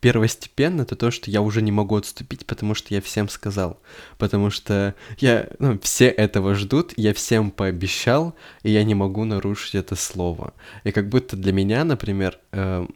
[0.00, 3.80] первостепенно, это то, что я уже не могу отступить, потому что я всем сказал.
[4.18, 9.74] Потому что я, ну, все этого ждут, я всем пообещал, и я не могу нарушить
[9.74, 10.54] это слово.
[10.84, 12.86] И как будто для меня, например, э,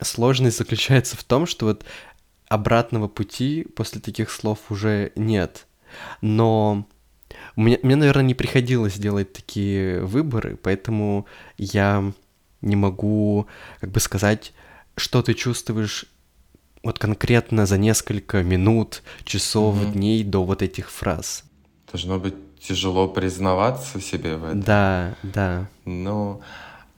[0.00, 1.84] сложность заключается в том, что вот
[2.48, 5.66] обратного пути после таких слов уже нет.
[6.20, 6.86] Но
[7.56, 12.12] мне, мне, наверное, не приходилось делать такие выборы, поэтому я
[12.60, 13.46] не могу
[13.80, 14.52] как бы сказать,
[14.96, 16.06] что ты чувствуешь
[16.84, 19.92] вот конкретно за несколько минут, часов, mm-hmm.
[19.92, 21.44] дней до вот этих фраз.
[21.90, 24.60] Должно быть тяжело признаваться себе в этом.
[24.60, 25.66] Да, да.
[25.84, 26.40] Ну,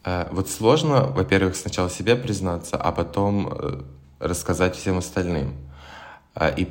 [0.05, 3.83] э, вот сложно, во-первых, сначала себе признаться, а потом э,
[4.19, 5.55] рассказать всем остальным.
[6.35, 6.69] Э, и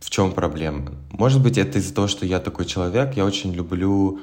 [0.00, 0.92] в чем проблема?
[1.10, 4.20] Может быть, это из-за того, что я такой человек, я очень люблю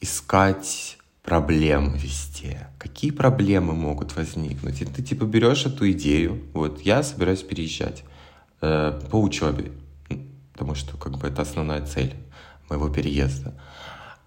[0.00, 2.68] искать проблем везде.
[2.78, 4.82] Какие проблемы могут возникнуть?
[4.82, 8.04] И ты типа берешь эту идею, вот я собираюсь переезжать
[8.60, 9.72] э, по учебе,
[10.52, 12.14] потому что как бы это основная цель
[12.68, 13.54] моего переезда.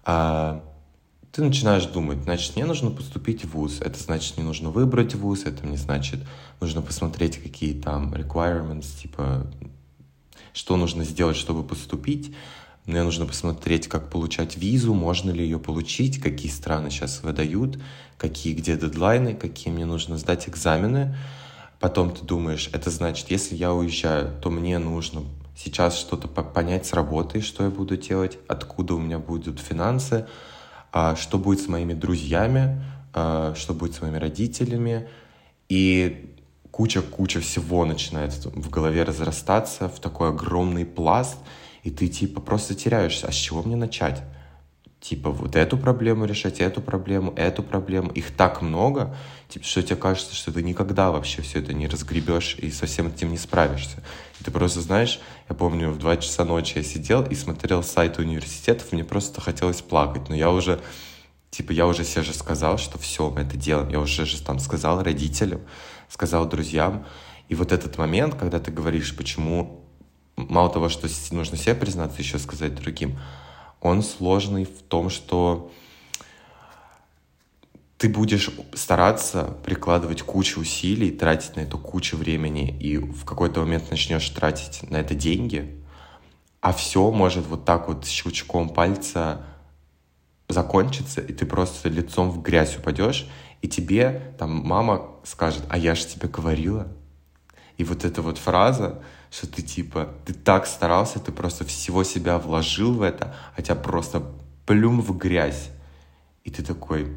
[0.04, 0.64] А,
[1.30, 5.44] ты начинаешь думать, значит, мне нужно поступить в ВУЗ, это значит, мне нужно выбрать ВУЗ,
[5.44, 6.20] это мне значит,
[6.60, 9.46] нужно посмотреть, какие там requirements, типа,
[10.52, 12.34] что нужно сделать, чтобы поступить.
[12.88, 17.78] Мне нужно посмотреть, как получать визу, можно ли ее получить, какие страны сейчас выдают,
[18.16, 21.14] какие где дедлайны, какие мне нужно сдать экзамены.
[21.80, 25.20] Потом ты думаешь, это значит, если я уезжаю, то мне нужно
[25.54, 30.26] сейчас что-то понять с работой, что я буду делать, откуда у меня будут финансы,
[30.90, 35.10] а, что будет с моими друзьями, а, что будет с моими родителями.
[35.68, 36.34] И
[36.70, 41.36] куча-куча всего начинает в голове разрастаться в такой огромный пласт—
[41.88, 44.22] и ты типа просто теряешься, а с чего мне начать?
[45.00, 48.10] типа вот эту проблему решать, эту проблему, эту проблему.
[48.10, 49.16] Их так много,
[49.48, 53.06] типа, что тебе кажется, что ты никогда вообще все это не разгребешь и со всем
[53.06, 54.02] этим не справишься.
[54.40, 58.22] И ты просто знаешь, я помню, в 2 часа ночи я сидел и смотрел сайты
[58.22, 60.80] университетов, мне просто хотелось плакать, но я уже,
[61.50, 63.88] типа, я уже себе же сказал, что все, мы это делаем.
[63.90, 65.60] Я уже же там сказал родителям,
[66.08, 67.06] сказал друзьям.
[67.48, 69.87] И вот этот момент, когда ты говоришь, почему
[70.38, 73.18] мало того, что нужно себе признаться, еще сказать другим,
[73.80, 75.70] он сложный в том, что
[77.96, 83.90] ты будешь стараться прикладывать кучу усилий, тратить на эту кучу времени, и в какой-то момент
[83.90, 85.82] начнешь тратить на это деньги,
[86.60, 89.44] а все может вот так вот щелчком пальца
[90.48, 93.28] закончиться, и ты просто лицом в грязь упадешь,
[93.62, 96.88] и тебе там мама скажет, а я же тебе говорила.
[97.76, 102.38] И вот эта вот фраза, что ты типа, ты так старался, ты просто всего себя
[102.38, 104.22] вложил в это, а тебя просто
[104.66, 105.70] плюм в грязь.
[106.44, 107.08] И ты такой,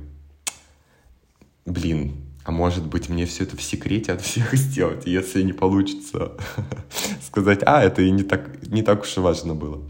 [1.65, 6.33] блин, а может быть мне все это в секрете от всех сделать, если не получится
[7.21, 9.81] сказать, а, это и не так, не так уж и важно было.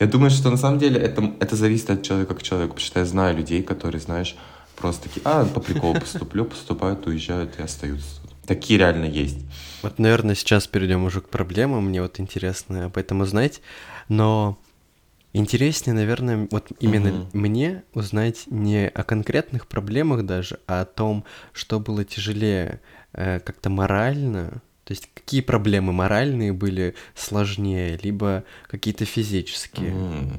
[0.00, 3.00] Я думаю, что на самом деле это, это зависит от человека к человеку, потому что
[3.00, 4.36] я знаю людей, которые, знаешь,
[4.76, 8.21] просто такие, а, по приколу поступлю, поступают, уезжают и остаются.
[8.46, 9.38] Такие реально есть.
[9.82, 11.86] Вот, наверное, сейчас перейдем уже к проблемам.
[11.86, 13.60] Мне вот интересно об этом узнать.
[14.08, 14.58] Но
[15.32, 17.28] интереснее, наверное, вот именно угу.
[17.32, 22.80] мне узнать не о конкретных проблемах даже, а о том, что было тяжелее
[23.12, 24.62] э, как-то морально.
[24.84, 29.94] То есть какие проблемы моральные были сложнее, либо какие-то физические.
[29.94, 30.32] Угу.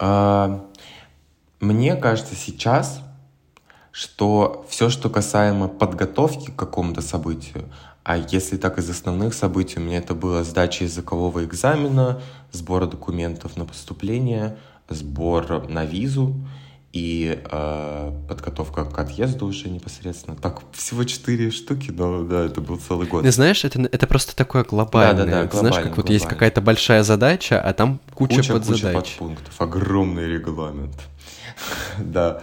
[0.00, 0.66] А,
[1.60, 3.00] мне кажется, сейчас
[3.96, 7.64] что все, что касаемо подготовки к какому-то событию,
[8.04, 12.20] а если так из основных событий, у меня это было сдача языкового экзамена,
[12.52, 14.58] сбор документов на поступление,
[14.90, 16.34] сбор на визу
[16.92, 20.36] и э, подготовка к отъезду уже непосредственно.
[20.36, 23.22] Так, всего четыре штуки, но да, это был целый год.
[23.22, 25.24] Ты знаешь, это, это просто такое глобальное.
[25.24, 26.12] Да, да, да, глобально, Знаешь, как вот глобально.
[26.12, 28.94] есть какая-то большая задача, а там куча, куча подзадач.
[28.94, 31.00] Куча подпунктов, огромный регламент.
[31.98, 32.42] Да.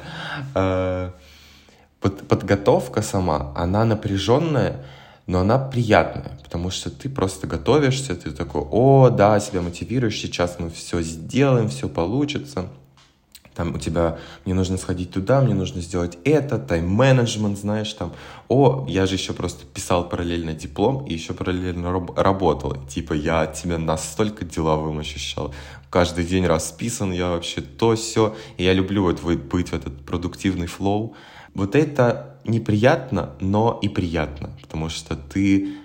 [2.04, 4.86] Э, подготовка сама, она напряженная,
[5.28, 10.58] но она приятная, потому что ты просто готовишься, ты такой, о, да, себя мотивируешь, сейчас
[10.60, 12.70] мы все сделаем, все получится.
[13.56, 18.14] Там у тебя, мне нужно сходить туда, мне нужно сделать это, тайм-менеджмент, знаешь, там,
[18.48, 22.76] о, я же еще просто писал параллельно диплом и еще параллельно раб- работал.
[22.88, 25.54] Типа я тебя настолько деловым ощущал.
[25.92, 28.36] Каждый день расписан, я вообще то, все.
[28.58, 31.16] И я люблю вот быть в этот продуктивный флоу.
[31.54, 35.76] Вот это неприятно, но и приятно, потому что ты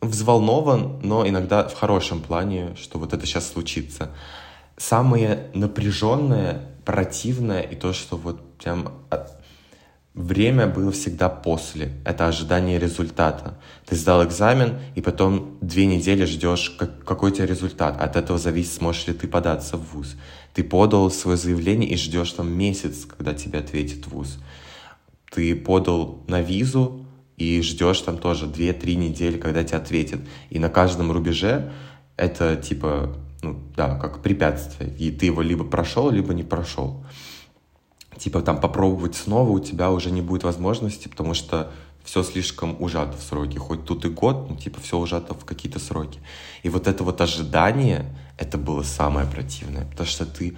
[0.00, 4.10] взволнован, но иногда в хорошем плане, что вот это сейчас случится.
[4.76, 8.92] Самое напряженное, противное и то, что вот прям
[10.12, 11.92] время было всегда после.
[12.04, 13.58] Это ожидание результата.
[13.86, 17.98] Ты сдал экзамен, и потом две недели ждешь, как, какой у тебя результат.
[18.00, 20.16] От этого зависит, сможешь ли ты податься в ВУЗ.
[20.52, 24.38] Ты подал свое заявление и ждешь там месяц, когда тебе ответит ВУЗ
[25.32, 30.20] ты подал на визу и ждешь там тоже 2-3 недели, когда тебе ответят.
[30.50, 31.72] И на каждом рубеже
[32.16, 34.94] это типа, ну да, как препятствие.
[34.98, 37.04] И ты его либо прошел, либо не прошел.
[38.18, 41.72] Типа там попробовать снова у тебя уже не будет возможности, потому что
[42.04, 43.56] все слишком ужато в сроки.
[43.56, 46.20] Хоть тут и год, но типа все ужато в какие-то сроки.
[46.62, 48.04] И вот это вот ожидание,
[48.38, 49.86] это было самое противное.
[49.86, 50.56] Потому что ты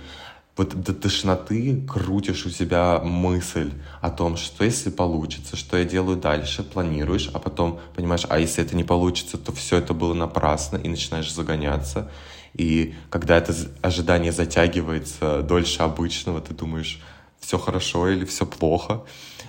[0.57, 6.17] вот до тошноты крутишь у себя мысль о том, что если получится, что я делаю
[6.17, 10.77] дальше, планируешь, а потом понимаешь, а если это не получится, то все это было напрасно,
[10.77, 12.09] и начинаешь загоняться.
[12.55, 17.01] И когда это ожидание затягивается дольше обычного, ты думаешь,
[17.41, 19.03] все хорошо или все плохо.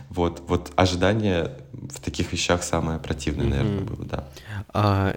[0.10, 3.96] Вот, вот ожидание в таких вещах самое противное, наверное, mm-hmm.
[3.96, 4.28] было, да.
[4.74, 5.16] А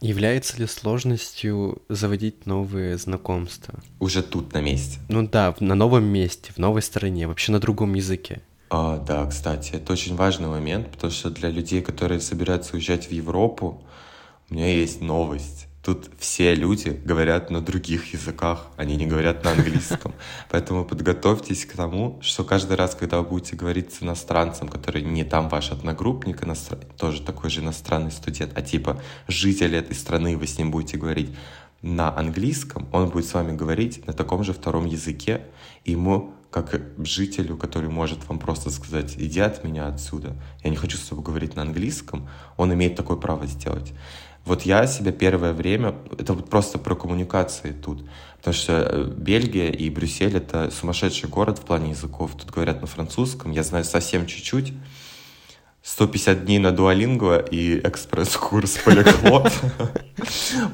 [0.00, 3.80] Является ли сложностью заводить новые знакомства?
[3.98, 4.98] Уже тут, на месте.
[5.08, 8.42] Ну да, на новом месте, в новой стране, вообще на другом языке.
[8.68, 13.12] А, да, кстати, это очень важный момент, потому что для людей, которые собираются уезжать в
[13.12, 13.82] Европу,
[14.50, 15.66] у меня есть новость.
[15.86, 20.14] Тут все люди говорят на других языках, они не говорят на английском.
[20.50, 25.22] Поэтому подготовьтесь к тому, что каждый раз, когда вы будете говорить с иностранцем, который не
[25.22, 26.80] там ваш одногруппник, иностран...
[26.98, 31.30] тоже такой же иностранный студент, а типа житель этой страны, вы с ним будете говорить
[31.82, 35.42] на английском, он будет с вами говорить на таком же втором языке,
[35.84, 40.34] и ему как жителю, который может вам просто сказать, иди от меня отсюда,
[40.64, 43.92] я не хочу с тобой говорить на английском, он имеет такое право сделать.
[44.46, 49.72] Вот я себя первое время, это вот просто про коммуникации тут, потому что э, Бельгия
[49.72, 52.30] и Брюссель— это сумасшедший город в плане языков.
[52.38, 54.72] Тут говорят на французском, я знаю совсем чуть-чуть,
[55.82, 59.52] 150 дней на Duolingo и экспресс-курс полиглот.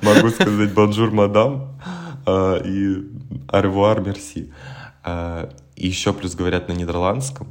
[0.03, 1.81] Могу сказать «bonjour, madame»
[2.27, 3.07] а, и
[3.49, 4.53] «au revoir, merci».
[5.03, 7.49] А, и еще плюс говорят на нидерландском.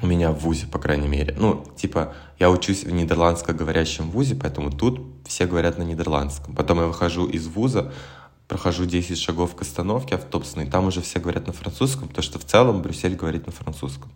[0.00, 1.34] У меня в ВУЗе, по крайней мере.
[1.36, 6.54] Ну, типа, я учусь в нидерландско говорящем ВУЗе, поэтому тут все говорят на нидерландском.
[6.54, 7.92] Потом я выхожу из ВУЗа,
[8.46, 12.44] прохожу 10 шагов к остановке автобусной, там уже все говорят на французском, потому что в
[12.44, 14.10] целом Брюссель говорит на французском.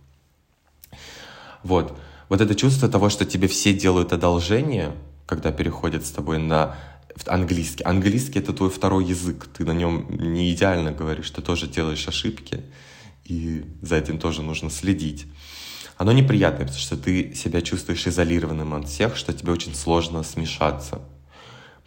[1.62, 1.96] Вот
[2.32, 4.92] вот это чувство того, что тебе все делают одолжение,
[5.26, 6.78] когда переходят с тобой на
[7.26, 7.84] английский.
[7.84, 12.62] Английский— это твой второй язык, ты на нем не идеально говоришь, ты тоже делаешь ошибки,
[13.26, 15.26] и за этим тоже нужно следить.
[15.96, 21.00] Оно неприятное, потому что ты себя чувствуешь изолированным от всех, что тебе очень сложно смешаться.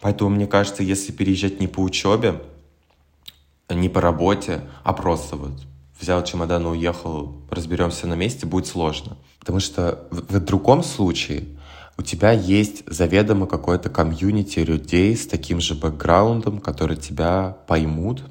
[0.00, 2.40] Поэтому, мне кажется, если переезжать не по учебе,
[3.68, 5.52] не по работе, а просто вот
[6.00, 9.16] взял чемодан и уехал, разберемся на месте, будет сложно.
[9.40, 11.44] Потому что в, в другом случае
[11.98, 18.22] у тебя есть заведомо какое-то комьюнити людей с таким же бэкграундом, которые тебя поймут,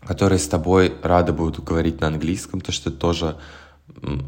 [0.00, 3.36] которые с тобой рады будут говорить на английском, то что тоже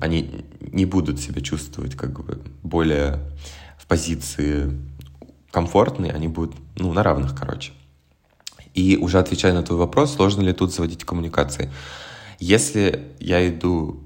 [0.01, 3.21] они не будут себя чувствовать как бы более
[3.79, 4.79] в позиции
[5.51, 7.73] комфортной, они будут, ну, на равных, короче.
[8.75, 11.71] И уже отвечая на твой вопрос, сложно ли тут заводить коммуникации.
[12.41, 14.03] Если я иду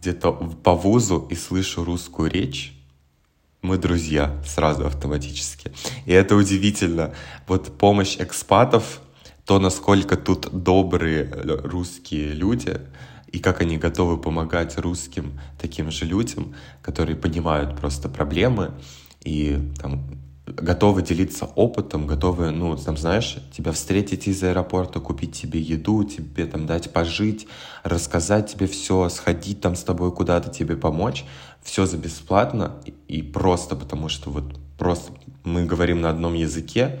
[0.00, 2.74] где-то по вузу и слышу русскую речь,
[3.62, 5.72] мы друзья сразу автоматически.
[6.06, 7.14] И это удивительно.
[7.46, 9.00] Вот помощь экспатов,
[9.44, 11.30] то, насколько тут добрые
[11.64, 12.80] русские люди,
[13.30, 18.72] и как они готовы помогать русским таким же людям, которые понимают просто проблемы
[19.22, 25.60] и там готовы делиться опытом, готовы, ну, там, знаешь, тебя встретить из аэропорта, купить тебе
[25.60, 27.46] еду, тебе там дать пожить,
[27.84, 31.24] рассказать тебе все, сходить там с тобой куда-то, тебе помочь.
[31.62, 32.76] Все за бесплатно
[33.08, 34.44] и, просто потому, что вот
[34.78, 35.12] просто
[35.44, 37.00] мы говорим на одном языке.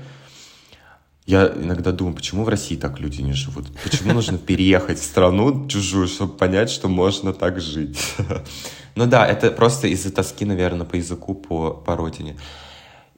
[1.28, 3.66] Я иногда думаю, почему в России так люди не живут?
[3.84, 7.98] Почему нужно переехать в страну чужую, чтобы понять, что можно так жить?
[8.94, 12.36] Ну да, это просто из-за тоски, наверное, по языку, по, по родине.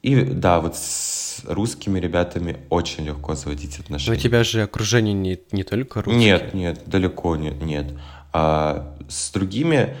[0.03, 4.11] И да, вот с русскими ребятами очень легко заводить отношения.
[4.11, 6.19] Но у тебя же окружение не, не только русские.
[6.19, 7.93] Нет, нет, далеко нет, нет.
[8.31, 9.95] А с другими,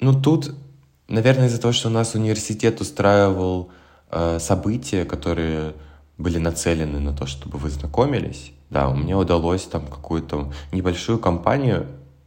[0.00, 0.52] ну тут,
[1.06, 3.70] наверное, из-за того, что у нас университет устраивал
[4.10, 5.74] э, события, которые
[6.18, 11.86] были нацелены на то, чтобы вы знакомились, да, мне удалось там какую-то небольшую компанию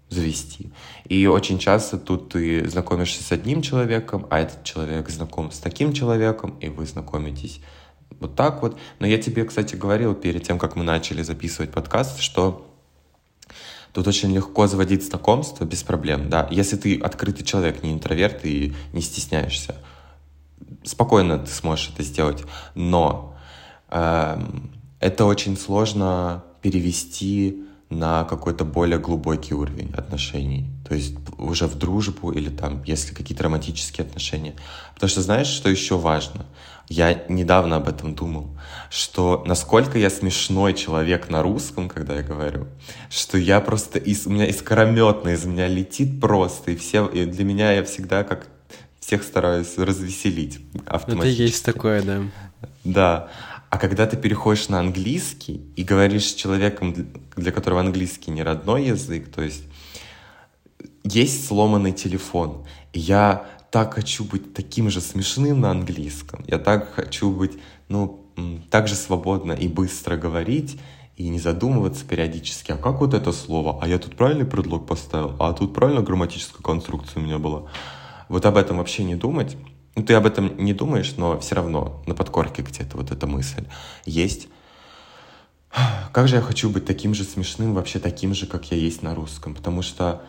[0.10, 0.72] завести.
[1.06, 5.94] И очень часто тут ты знакомишься с одним человеком, а этот человек знаком с таким
[5.94, 7.62] человеком, и вы знакомитесь
[8.20, 8.78] вот так вот.
[9.00, 12.66] Но я тебе, кстати, говорил перед тем, как мы начали записывать подкаст, что
[13.94, 16.48] тут очень легко заводить знакомство без проблем, да.
[16.52, 19.76] Если ты открытый человек, не интроверт и не стесняешься,
[20.84, 22.44] спокойно ты сможешь это сделать.
[22.76, 23.37] Но
[23.90, 30.66] это очень сложно перевести на какой-то более глубокий уровень отношений.
[30.88, 34.56] То есть уже в дружбу или там, если какие-то романтические отношения.
[34.94, 36.46] Потому что знаешь, что еще важно?
[36.90, 38.50] Я недавно об этом думал,
[38.90, 42.68] что насколько я смешной человек на русском, когда я говорю,
[43.10, 47.44] что я просто, из, у меня искрометно из меня летит просто, и все, и для
[47.44, 48.48] меня я всегда как
[49.00, 51.42] всех стараюсь развеселить автоматически.
[51.42, 52.22] Это есть такое, да.
[52.84, 53.28] Да.
[53.70, 56.96] А когда ты переходишь на английский и говоришь с человеком,
[57.36, 59.64] для которого английский не родной язык, то есть
[61.04, 66.94] есть сломанный телефон, и я так хочу быть таким же смешным на английском, я так
[66.94, 67.54] хочу быть,
[67.90, 68.26] ну,
[68.70, 70.80] так же свободно и быстро говорить,
[71.18, 75.36] и не задумываться периодически, а как вот это слово, а я тут правильный предлог поставил,
[75.40, 77.64] а тут правильно грамматическая конструкция у меня была.
[78.30, 79.58] Вот об этом вообще не думать,
[79.98, 83.64] ну, ты об этом не думаешь, но все равно на подкорке где-то вот эта мысль
[84.06, 84.48] есть.
[86.14, 89.16] Как же я хочу быть таким же смешным, вообще таким же, как я есть на
[89.16, 90.22] русском, потому что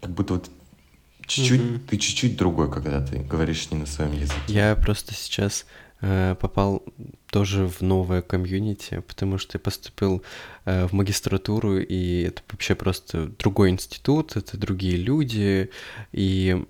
[0.00, 0.50] как будто вот
[1.26, 1.78] чуть-чуть, mm-hmm.
[1.88, 4.40] ты чуть-чуть другой, когда ты говоришь не на своем языке.
[4.48, 5.64] Я просто сейчас
[6.00, 6.82] э, попал
[7.30, 10.24] тоже в новое комьюнити, потому что я поступил
[10.64, 15.70] э, в магистратуру, и это вообще просто другой институт, это другие люди,
[16.10, 16.64] и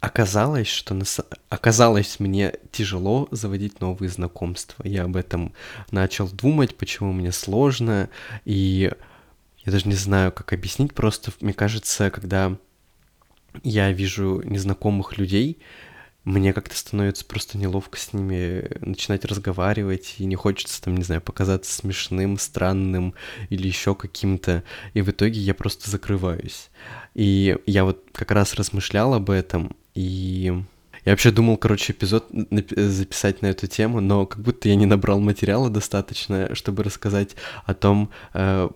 [0.00, 1.04] оказалось, что на...
[1.48, 4.86] оказалось мне тяжело заводить новые знакомства.
[4.86, 5.52] Я об этом
[5.90, 8.10] начал думать, почему мне сложно,
[8.44, 8.92] и
[9.64, 10.94] я даже не знаю, как объяснить.
[10.94, 12.56] Просто мне кажется, когда
[13.62, 15.58] я вижу незнакомых людей,
[16.24, 21.20] мне как-то становится просто неловко с ними начинать разговаривать, и не хочется там, не знаю,
[21.20, 23.14] показаться смешным, странным
[23.50, 24.62] или еще каким-то,
[24.94, 26.70] и в итоге я просто закрываюсь.
[27.14, 30.62] И я вот как раз размышлял об этом, и
[31.04, 32.28] я вообще думал, короче, эпизод
[32.76, 37.74] записать на эту тему, но как будто я не набрал материала достаточно, чтобы рассказать о
[37.74, 38.68] том, э,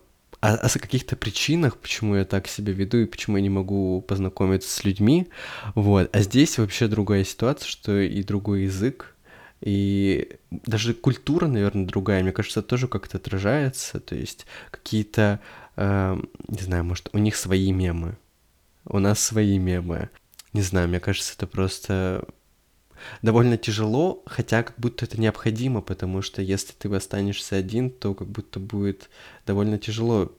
[0.47, 4.71] о, о каких-то причинах, почему я так себя веду и почему я не могу познакомиться
[4.71, 5.29] с людьми,
[5.75, 6.15] вот.
[6.15, 9.15] А здесь вообще другая ситуация, что и другой язык,
[9.61, 15.41] и даже культура, наверное, другая, мне кажется, тоже как-то отражается, то есть какие-то,
[15.77, 16.17] э,
[16.49, 18.17] не знаю, может, у них свои мемы,
[18.85, 20.11] у нас свои мемы.
[20.53, 22.25] Не знаю, мне кажется, это просто
[23.23, 28.29] довольно тяжело, хотя как будто это необходимо, потому что если ты останешься один, то как
[28.29, 29.11] будто будет
[29.47, 30.33] довольно тяжело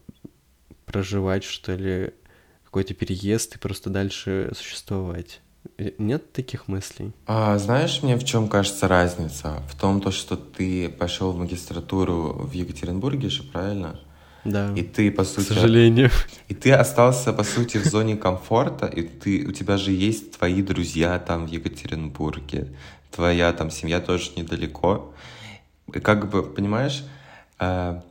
[0.86, 2.14] проживать, что ли,
[2.64, 5.42] какой-то переезд и просто дальше существовать.
[5.98, 7.12] Нет таких мыслей?
[7.26, 9.62] А, знаешь, мне в чем кажется разница?
[9.70, 14.00] В том, то, что ты пошел в магистратуру в Екатеринбурге же, правильно?
[14.44, 14.74] Да.
[14.76, 15.46] И ты, по сути...
[15.46, 16.10] К сожалению.
[16.48, 20.62] И ты остался, по сути, в зоне комфорта, и ты, у тебя же есть твои
[20.62, 22.68] друзья там в Екатеринбурге,
[23.12, 25.14] твоя там семья тоже недалеко.
[25.94, 27.04] И как бы, понимаешь,
[27.60, 28.02] э,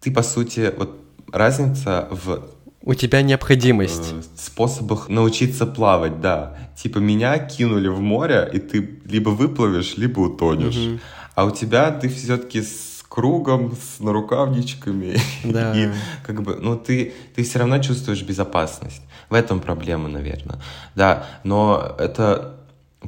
[0.00, 1.00] ты, по сути, вот
[1.32, 2.48] разница в
[2.82, 4.12] у тебя необходимость.
[4.12, 6.56] Э, способах научиться плавать, да.
[6.76, 10.76] Типа меня кинули в море, и ты либо выплывешь, либо утонешь.
[10.76, 11.00] Угу.
[11.34, 12.62] А у тебя ты все-таки
[13.10, 15.18] кругом, с нарукавничками.
[15.44, 15.74] Да.
[15.76, 15.90] И
[16.24, 19.02] как бы, ну, ты, ты все равно чувствуешь безопасность.
[19.28, 20.60] В этом проблема, наверное.
[20.94, 22.56] Да, но это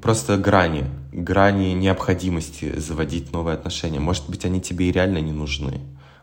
[0.00, 4.00] просто грани, грани необходимости заводить новые отношения.
[4.00, 5.80] Может быть, они тебе и реально не нужны.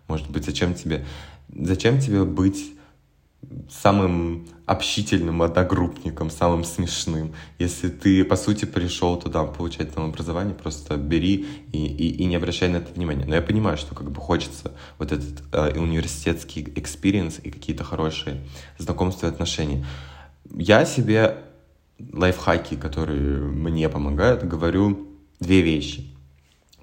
[0.08, 1.06] Может быть, зачем тебе,
[1.48, 2.74] зачем тебе быть
[3.70, 7.34] самым общительным одногруппником, самым смешным.
[7.58, 12.36] Если ты, по сути, пришел туда получать там образование, просто бери и, и, и не
[12.36, 13.26] обращай на это внимания.
[13.26, 18.42] Но я понимаю, что как бы хочется вот этот э, университетский experience и какие-то хорошие
[18.78, 19.86] знакомства и отношения.
[20.54, 21.38] Я себе
[22.14, 25.08] лайфхаки, которые мне помогают, говорю
[25.40, 26.08] две вещи.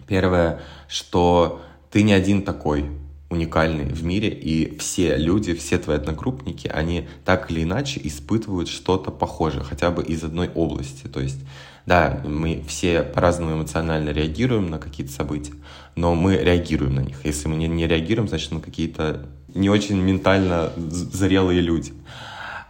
[0.06, 2.90] Первое, что ты не один такой,
[3.28, 9.10] уникальный в мире, и все люди, все твои одногруппники, они так или иначе испытывают что-то
[9.10, 11.08] похожее, хотя бы из одной области.
[11.08, 11.40] То есть,
[11.86, 15.54] да, мы все по-разному эмоционально реагируем на какие-то события,
[15.96, 17.24] но мы реагируем на них.
[17.24, 21.92] Если мы не, не реагируем, значит, мы какие-то не очень ментально зрелые люди.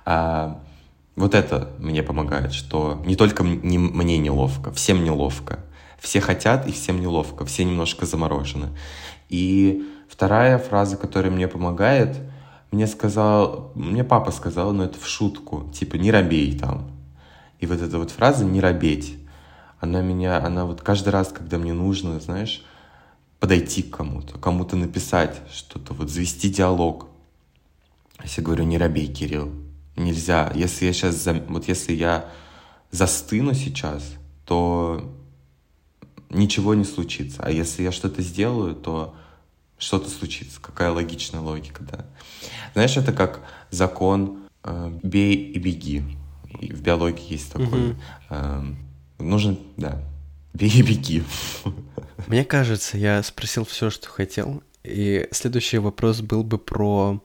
[0.06, 0.62] А,
[1.16, 5.60] вот это мне помогает, что не только не, мне неловко, всем неловко.
[5.98, 8.68] Все хотят и всем неловко, все немножко заморожены.
[9.28, 12.16] И Вторая фраза, которая мне помогает,
[12.70, 16.90] мне сказал, мне папа сказал, но это в шутку, типа не робей там.
[17.60, 19.16] И вот эта вот фраза «не робеть»,
[19.80, 22.64] она меня, она вот каждый раз, когда мне нужно, знаешь,
[23.40, 27.08] подойти к кому-то, кому-то написать что-то, вот завести диалог.
[28.24, 29.50] Я говорю, не робей, Кирилл,
[29.96, 30.50] нельзя.
[30.54, 32.28] Если я сейчас, вот если я
[32.90, 34.02] застыну сейчас,
[34.44, 35.12] то
[36.30, 37.42] ничего не случится.
[37.42, 39.14] А если я что-то сделаю, то
[39.78, 40.60] что-то случится.
[40.60, 42.06] Какая логичная логика, да.
[42.72, 46.02] Знаешь, это как закон э, «бей и беги».
[46.60, 47.90] И в биологии есть такой.
[47.90, 47.96] Угу.
[48.30, 48.62] Э,
[49.18, 50.02] нужен, да,
[50.54, 51.22] бей и беги.
[52.26, 54.62] Мне кажется, я спросил все, что хотел.
[54.82, 57.22] И следующий вопрос был бы про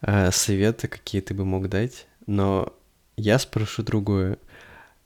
[0.00, 2.06] э, советы, какие ты бы мог дать.
[2.26, 2.72] Но
[3.16, 4.38] я спрошу другое.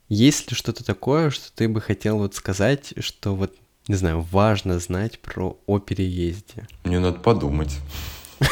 [0.09, 3.57] Есть ли что-то такое, что ты бы хотел вот сказать, что вот
[3.89, 6.67] не знаю, важно знать про о переезде?
[6.85, 7.79] Мне надо подумать.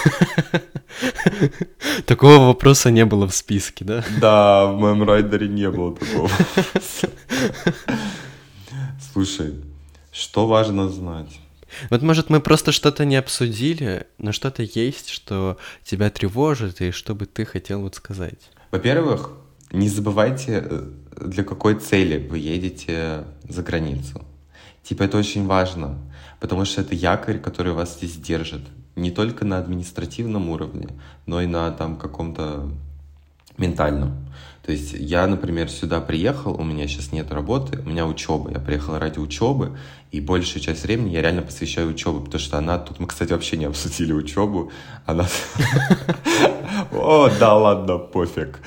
[2.06, 4.04] Такого вопроса не было в списке, да?
[4.20, 6.30] Да, в моем райдере не было такого.
[9.12, 9.54] Слушай,
[10.12, 11.40] что важно знать?
[11.90, 17.14] Вот, может, мы просто что-то не обсудили, но что-то есть, что тебя тревожит, и что
[17.14, 18.50] бы ты хотел вот сказать?
[18.70, 19.30] Во-первых,
[19.72, 20.88] не забывайте, э,
[21.20, 24.24] для какой цели вы едете за границу.
[24.84, 25.98] Типа это очень важно,
[26.40, 28.62] потому что это якорь, который вас здесь держит.
[28.96, 30.88] Не только на административном уровне,
[31.26, 32.70] но и на там каком-то
[33.56, 34.28] ментальном.
[34.64, 38.50] То есть я, например, сюда приехал, у меня сейчас нет работы, у меня учеба.
[38.50, 39.76] Я приехал ради учебы,
[40.10, 42.78] и большую часть времени я реально посвящаю учебе, потому что она...
[42.78, 44.70] Тут мы, кстати, вообще не обсудили учебу.
[45.06, 45.26] Она...
[46.92, 48.60] О, да ладно, пофиг.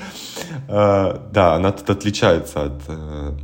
[0.68, 3.38] А, да, она тут отличается от э,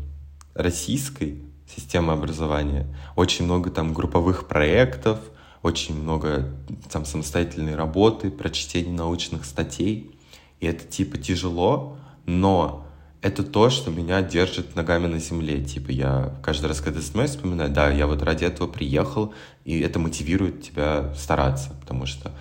[0.53, 1.41] российской,
[1.75, 2.87] системы образования.
[3.15, 5.19] Очень много там групповых проектов,
[5.61, 6.53] очень много
[6.91, 10.11] там самостоятельной работы, прочтения научных статей.
[10.59, 12.85] И это типа тяжело, но
[13.21, 15.63] это то, что меня держит ногами на земле.
[15.63, 19.97] Типа я каждый раз, когда становлюсь, вспоминаю, да, я вот ради этого приехал, и это
[19.99, 22.33] мотивирует тебя стараться, потому что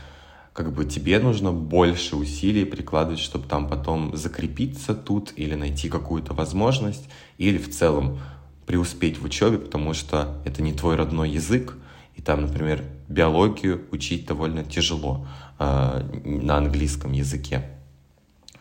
[0.53, 6.35] как бы тебе нужно больше усилий прикладывать, чтобы там потом закрепиться тут или найти какую-то
[6.35, 7.09] возможность,
[7.39, 8.19] или в целом
[8.67, 11.77] преуспеть в учебе, потому что это не твой родной язык,
[12.15, 15.27] и там, например, биологию учить довольно тяжело
[15.59, 17.69] э, на английском языке.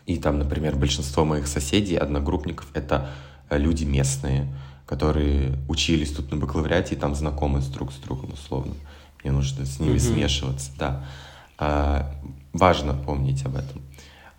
[0.06, 3.10] И там, например, большинство моих соседей, одногруппников, это
[3.50, 4.52] люди местные,
[4.86, 8.74] которые учились тут на бакалавриате и там знакомы с друг с другом условно.
[9.22, 10.14] Мне нужно с ними mm-hmm.
[10.14, 11.04] смешиваться, да.
[11.58, 12.12] А,
[12.52, 13.82] важно помнить об этом.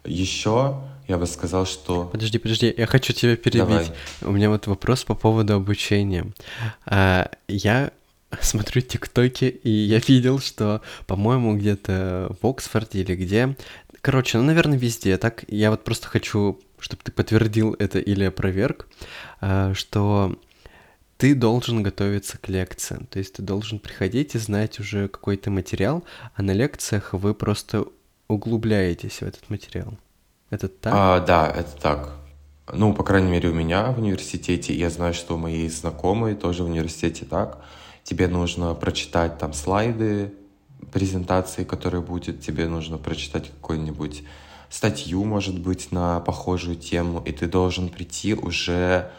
[0.03, 2.05] Еще я бы сказал, что...
[2.05, 3.67] Подожди, подожди, я хочу тебя перебить.
[3.67, 3.87] Давай.
[4.21, 6.27] У меня вот вопрос по поводу обучения.
[6.85, 7.91] А, я
[8.41, 13.55] смотрю тиктоки, и я видел, что, по-моему, где-то в Оксфорде или где
[14.03, 15.17] Короче, ну, наверное, везде.
[15.17, 18.89] Так, я вот просто хочу, чтобы ты подтвердил это или опроверг,
[19.39, 20.37] а, что
[21.15, 23.05] ты должен готовиться к лекциям.
[23.05, 26.03] То есть ты должен приходить и знать уже какой-то материал,
[26.35, 27.85] а на лекциях вы просто
[28.27, 29.97] углубляетесь в этот материал.
[30.53, 30.93] Это так?
[30.95, 32.13] А, да, это так.
[32.71, 36.63] Ну, по крайней мере, у меня в университете, я знаю, что у моей знакомой тоже
[36.63, 37.57] в университете так.
[38.03, 40.31] Тебе нужно прочитать там слайды,
[40.91, 44.23] презентации, которая будет, тебе нужно прочитать какую-нибудь
[44.69, 49.09] статью, может быть, на похожую тему, и ты должен прийти уже,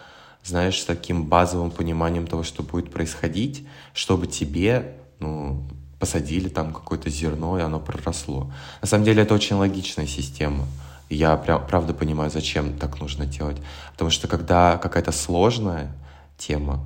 [0.44, 5.64] знаешь, с таким базовым пониманием того, что будет происходить, чтобы тебе, ну,
[5.98, 8.52] посадили там какое-то зерно, и оно проросло.
[8.80, 10.64] На самом деле это очень логичная система.
[11.10, 13.58] Я прям, правда понимаю, зачем так нужно делать.
[13.92, 15.92] Потому что когда какая-то сложная
[16.38, 16.84] тема,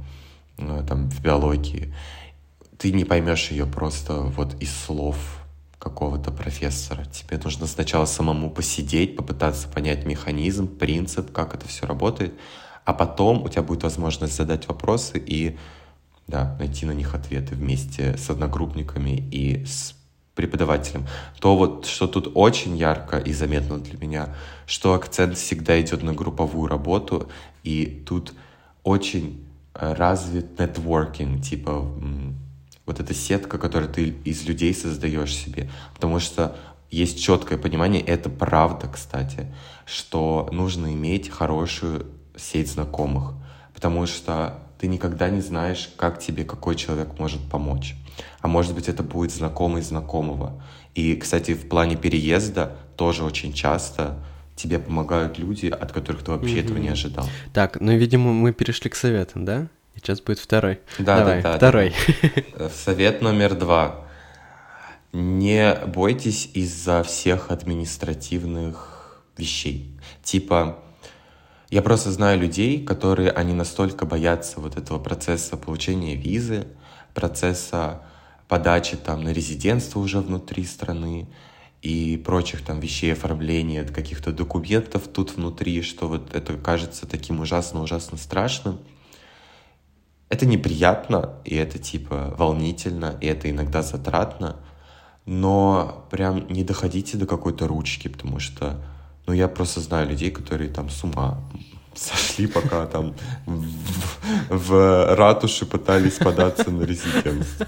[0.57, 1.95] ну, там, в биологии,
[2.79, 5.17] ты не поймешь ее просто вот из слов
[5.79, 7.05] какого-то профессора.
[7.07, 12.35] Тебе нужно сначала самому посидеть, попытаться понять механизм, принцип, как это все работает,
[12.85, 15.57] а потом у тебя будет возможность задать вопросы и
[16.27, 19.95] да, найти на них ответы вместе с одногруппниками и с
[20.39, 21.05] преподавателем.
[21.41, 24.29] То вот, что тут очень ярко и заметно для меня,
[24.67, 27.29] что акцент всегда идет на групповую работу,
[27.65, 28.35] и тут
[28.85, 31.85] очень развит нетворкинг, типа
[32.87, 35.69] вот эта сетка, которую ты из людей создаешь себе.
[35.95, 36.57] Потому что
[36.89, 39.53] есть четкое понимание, это правда, кстати,
[39.87, 43.35] что нужно иметь хорошую сеть знакомых,
[43.75, 47.97] потому что ты никогда не знаешь, как тебе какой человек может помочь.
[48.41, 50.63] А может быть, это будет знакомый знакомого.
[50.95, 54.19] И, кстати, в плане переезда тоже очень часто
[54.57, 56.65] тебе помогают люди, от которых ты вообще mm-hmm.
[56.65, 57.27] этого не ожидал.
[57.53, 59.69] Так, ну, видимо, мы перешли к советам, да?
[59.95, 60.81] Сейчас будет второй.
[60.99, 61.57] Да, Давай, да, да.
[61.57, 61.95] Второй.
[62.57, 62.71] Да.
[62.71, 64.05] Совет номер два.
[65.13, 69.97] Не бойтесь из-за всех административных вещей.
[70.23, 70.79] Типа,
[71.71, 76.67] я просто знаю людей, которые, они настолько боятся вот этого процесса получения визы,
[77.15, 78.03] процесса
[78.49, 81.29] подачи там на резидентство уже внутри страны
[81.83, 88.19] и прочих там вещей оформления каких-то документов тут внутри, что вот это кажется таким ужасно-ужасно
[88.19, 88.79] страшным.
[90.29, 94.57] Это неприятно, и это типа волнительно, и это иногда затратно,
[95.25, 98.83] но прям не доходите до какой-то ручки, потому что,
[99.29, 101.39] ну, я просто знаю людей, которые там с ума
[101.95, 103.15] сошли, пока там
[103.45, 103.67] в,
[104.49, 107.67] в ратуше пытались податься на резидентство.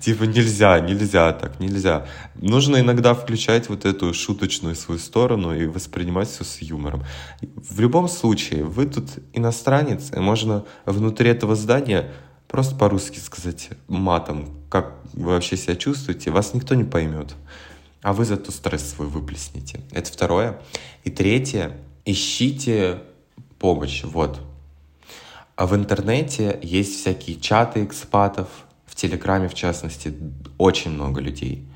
[0.00, 2.06] Типа нельзя, нельзя так, нельзя.
[2.34, 7.02] Нужно иногда включать вот эту шуточную свою сторону и воспринимать все с юмором.
[7.40, 12.12] В любом случае, вы тут иностранец, и можно внутри этого здания
[12.48, 17.34] просто по-русски сказать матом, как вы вообще себя чувствуете, вас никто не поймет.
[18.04, 19.80] А вы зато стресс свой выплесните.
[19.90, 20.60] Это второе.
[21.04, 23.02] И третье, ищите
[23.58, 24.04] помощь.
[24.04, 24.42] Вот.
[25.56, 28.48] А в интернете есть всякие чаты экспатов,
[28.84, 30.14] в Телеграме, в частности,
[30.58, 31.66] очень много людей.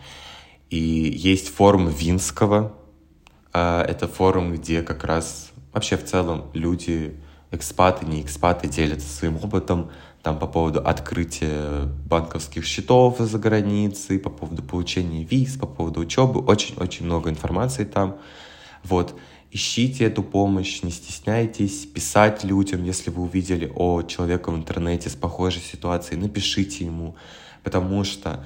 [0.69, 2.77] И есть форум Винского.
[3.55, 7.17] А, это форум, где как раз вообще в целом люди,
[7.51, 9.91] экспаты, не экспаты, делятся своим опытом
[10.23, 16.41] там по поводу открытия банковских счетов за границей, по поводу получения виз, по поводу учебы.
[16.41, 18.19] Очень-очень много информации там.
[18.83, 19.15] Вот.
[19.51, 25.15] Ищите эту помощь, не стесняйтесь писать людям, если вы увидели о человека в интернете с
[25.15, 27.17] похожей ситуацией, напишите ему,
[27.63, 28.45] потому что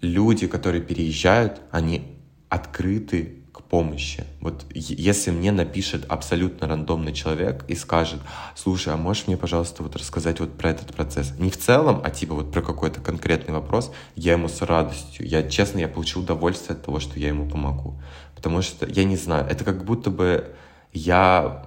[0.00, 2.16] люди, которые переезжают, они
[2.48, 3.39] открыты
[3.70, 4.24] помощи.
[4.40, 8.20] Вот если мне напишет абсолютно рандомный человек и скажет,
[8.56, 11.32] слушай, а можешь мне, пожалуйста, вот рассказать вот про этот процесс?
[11.38, 15.26] Не в целом, а типа вот про какой-то конкретный вопрос, я ему с радостью.
[15.26, 17.94] Я, честно, я получил удовольствие от того, что я ему помогу.
[18.34, 20.52] Потому что, я не знаю, это как будто бы
[20.92, 21.66] я,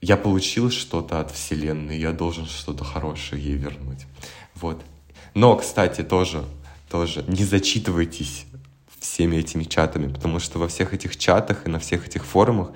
[0.00, 4.06] я получил что-то от Вселенной, я должен что-то хорошее ей вернуть.
[4.56, 4.82] Вот.
[5.34, 6.44] Но, кстати, тоже,
[6.90, 8.46] тоже не зачитывайтесь
[9.04, 12.70] всеми этими чатами, потому что во всех этих чатах и на всех этих форумах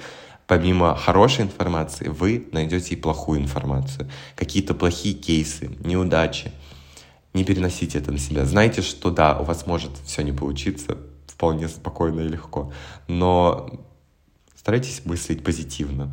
[0.48, 4.10] помимо хорошей информации, вы найдете и плохую информацию.
[4.34, 6.52] Какие-то плохие кейсы, неудачи.
[7.34, 8.46] Не переносите это на себя.
[8.46, 12.72] Знайте, что да, у вас может все не получиться вполне спокойно и легко.
[13.06, 13.70] Но
[14.56, 16.10] старайтесь мыслить позитивно.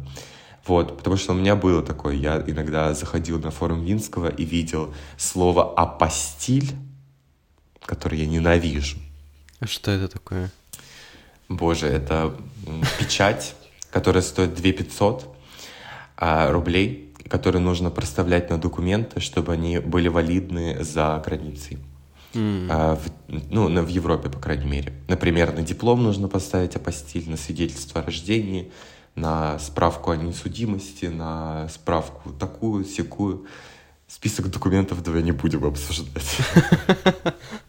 [0.67, 4.93] Вот, потому что у меня было такое, я иногда заходил на форум Винского и видел
[5.17, 6.73] слово «апостиль»,
[7.85, 8.97] которое я ненавижу.
[9.59, 10.51] А что это такое?
[11.47, 12.35] Боже, это
[12.99, 13.55] печать
[13.95, 15.25] которая стоит 2 500
[16.17, 21.77] а, рублей, которые нужно проставлять на документы, чтобы они были валидны за границей.
[22.33, 22.67] Mm.
[22.69, 24.91] А, в, ну, в Европе, по крайней мере.
[25.07, 28.69] Например, на диплом нужно поставить апостиль, на свидетельство о рождении,
[29.15, 33.45] на справку о несудимости, на справку такую, секую.
[34.09, 36.37] Список документов давай не будем обсуждать.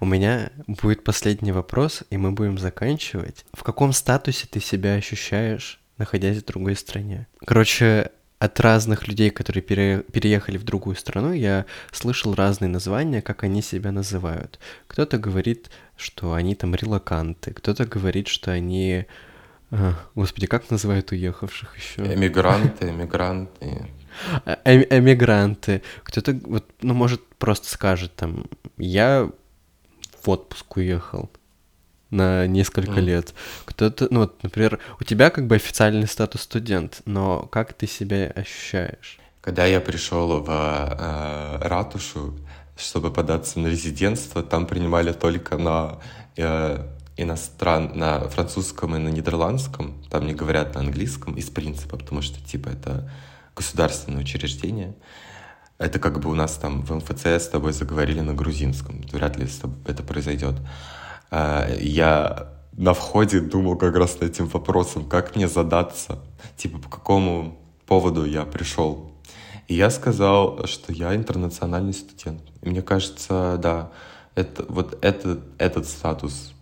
[0.00, 3.44] У меня будет последний вопрос, и мы будем заканчивать.
[3.52, 7.26] В каком статусе ты себя ощущаешь, находясь в другой стране?
[7.44, 8.10] Короче,
[8.40, 10.02] от разных людей, которые пере...
[10.12, 14.58] переехали в другую страну, я слышал разные названия, как они себя называют.
[14.86, 19.04] Кто-то говорит, что они там релаканты, кто-то говорит, что они...
[19.70, 22.14] А, господи, как называют уехавших еще?
[22.14, 23.88] Эмигранты, эмигранты.
[24.64, 25.82] Э эмигранты.
[26.02, 28.46] Кто-то, вот, ну, может, просто скажет там,
[28.78, 29.30] я
[30.22, 31.30] в отпуск уехал
[32.10, 33.00] на несколько mm.
[33.00, 33.34] лет.
[33.64, 38.32] Кто-то, ну вот, например, у тебя как бы официальный статус студент, но как ты себя
[38.34, 39.18] ощущаешь?
[39.40, 42.36] Когда я пришел в э, ратушу,
[42.76, 45.98] чтобы податься на резидентство, там принимали только на
[46.36, 52.22] э, иностран, на французском и на нидерландском, там не говорят на английском из принципа, потому
[52.22, 53.10] что типа это
[53.54, 54.94] государственное учреждение.
[55.80, 59.00] Это как бы у нас там в МФЦ с тобой заговорили на грузинском.
[59.12, 59.48] Вряд ли
[59.86, 60.54] это произойдет.
[61.30, 66.18] А, я на входе думал как раз над этим вопросом, как мне задаться,
[66.58, 69.10] типа по какому поводу я пришел.
[69.68, 72.42] И я сказал, что я интернациональный студент.
[72.60, 73.90] И мне кажется, да,
[74.34, 76.52] это, вот этот, этот статус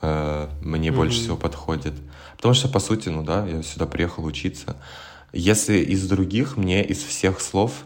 [0.00, 0.96] э, мне mm-hmm.
[0.96, 1.92] больше всего подходит.
[2.36, 4.76] Потому что, по сути, ну да, я сюда приехал учиться.
[5.34, 7.84] Если из других, мне из всех слов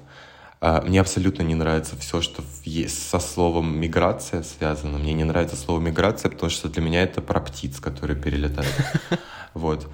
[0.62, 2.44] мне абсолютно не нравится все, что
[2.88, 4.98] со словом миграция связано.
[4.98, 8.72] Мне не нравится слово миграция, потому что для меня это про птиц, которые перелетают.
[9.54, 9.86] Вот.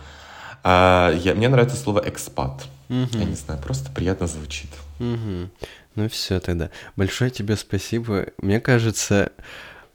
[0.62, 2.64] А, я, мне нравится слово экспат.
[2.88, 4.70] Я не знаю, просто приятно звучит.
[4.98, 6.70] Ну все тогда.
[6.94, 8.26] Большое тебе спасибо.
[8.40, 9.32] Мне кажется,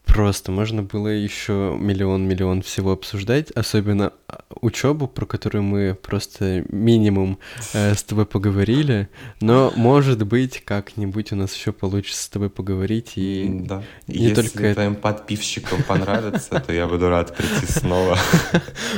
[0.05, 7.39] Просто можно было еще миллион-миллион всего обсуждать, особенно а, учебу, про которую мы просто минимум
[7.73, 9.09] э, с тобой поговорили.
[9.41, 13.13] Но, может быть, как-нибудь у нас еще получится с тобой поговорить.
[13.15, 13.81] И да.
[14.07, 18.17] не Если только твоим подписчикам понравится, то я буду рад прийти снова.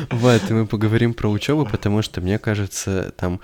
[0.10, 3.40] Вот, и мы поговорим про учебу, потому что, мне кажется, там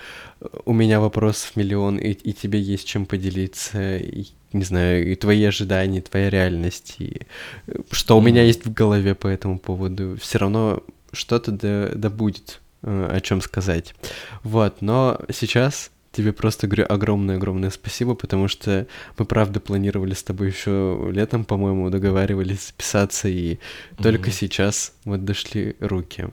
[0.66, 5.44] у меня вопросов миллион, и, и тебе есть чем поделиться, и, не знаю, и твои
[5.44, 7.22] ожидания, и твоя реальность, и
[7.68, 10.18] э, что у меня есть в голове по этому поводу.
[10.20, 13.96] Все равно что-то да, да будет э, о чем сказать.
[14.44, 18.88] Вот, но сейчас тебе просто говорю огромное-огромное спасибо, потому что
[19.18, 24.04] мы правда планировали с тобой еще летом, по-моему, договаривались записаться, и mm-hmm.
[24.04, 26.28] только сейчас вот дошли руки.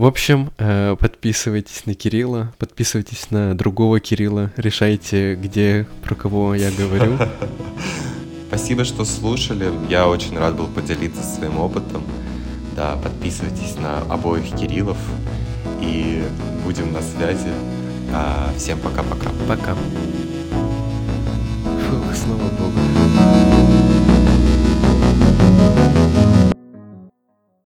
[0.00, 6.70] В общем, э, подписывайтесь на Кирилла, подписывайтесь на другого Кирилла, решайте, где, про кого я
[6.70, 7.18] говорю.
[8.48, 9.70] Спасибо, что слушали.
[9.90, 12.02] Я очень рад был поделиться своим опытом.
[12.74, 14.96] Да, подписывайтесь на обоих Кириллов
[15.82, 16.24] и
[16.64, 17.52] будем на связи.
[18.10, 19.28] А, всем пока-пока.
[19.46, 19.74] Пока.
[21.90, 22.89] Фух, слава богу.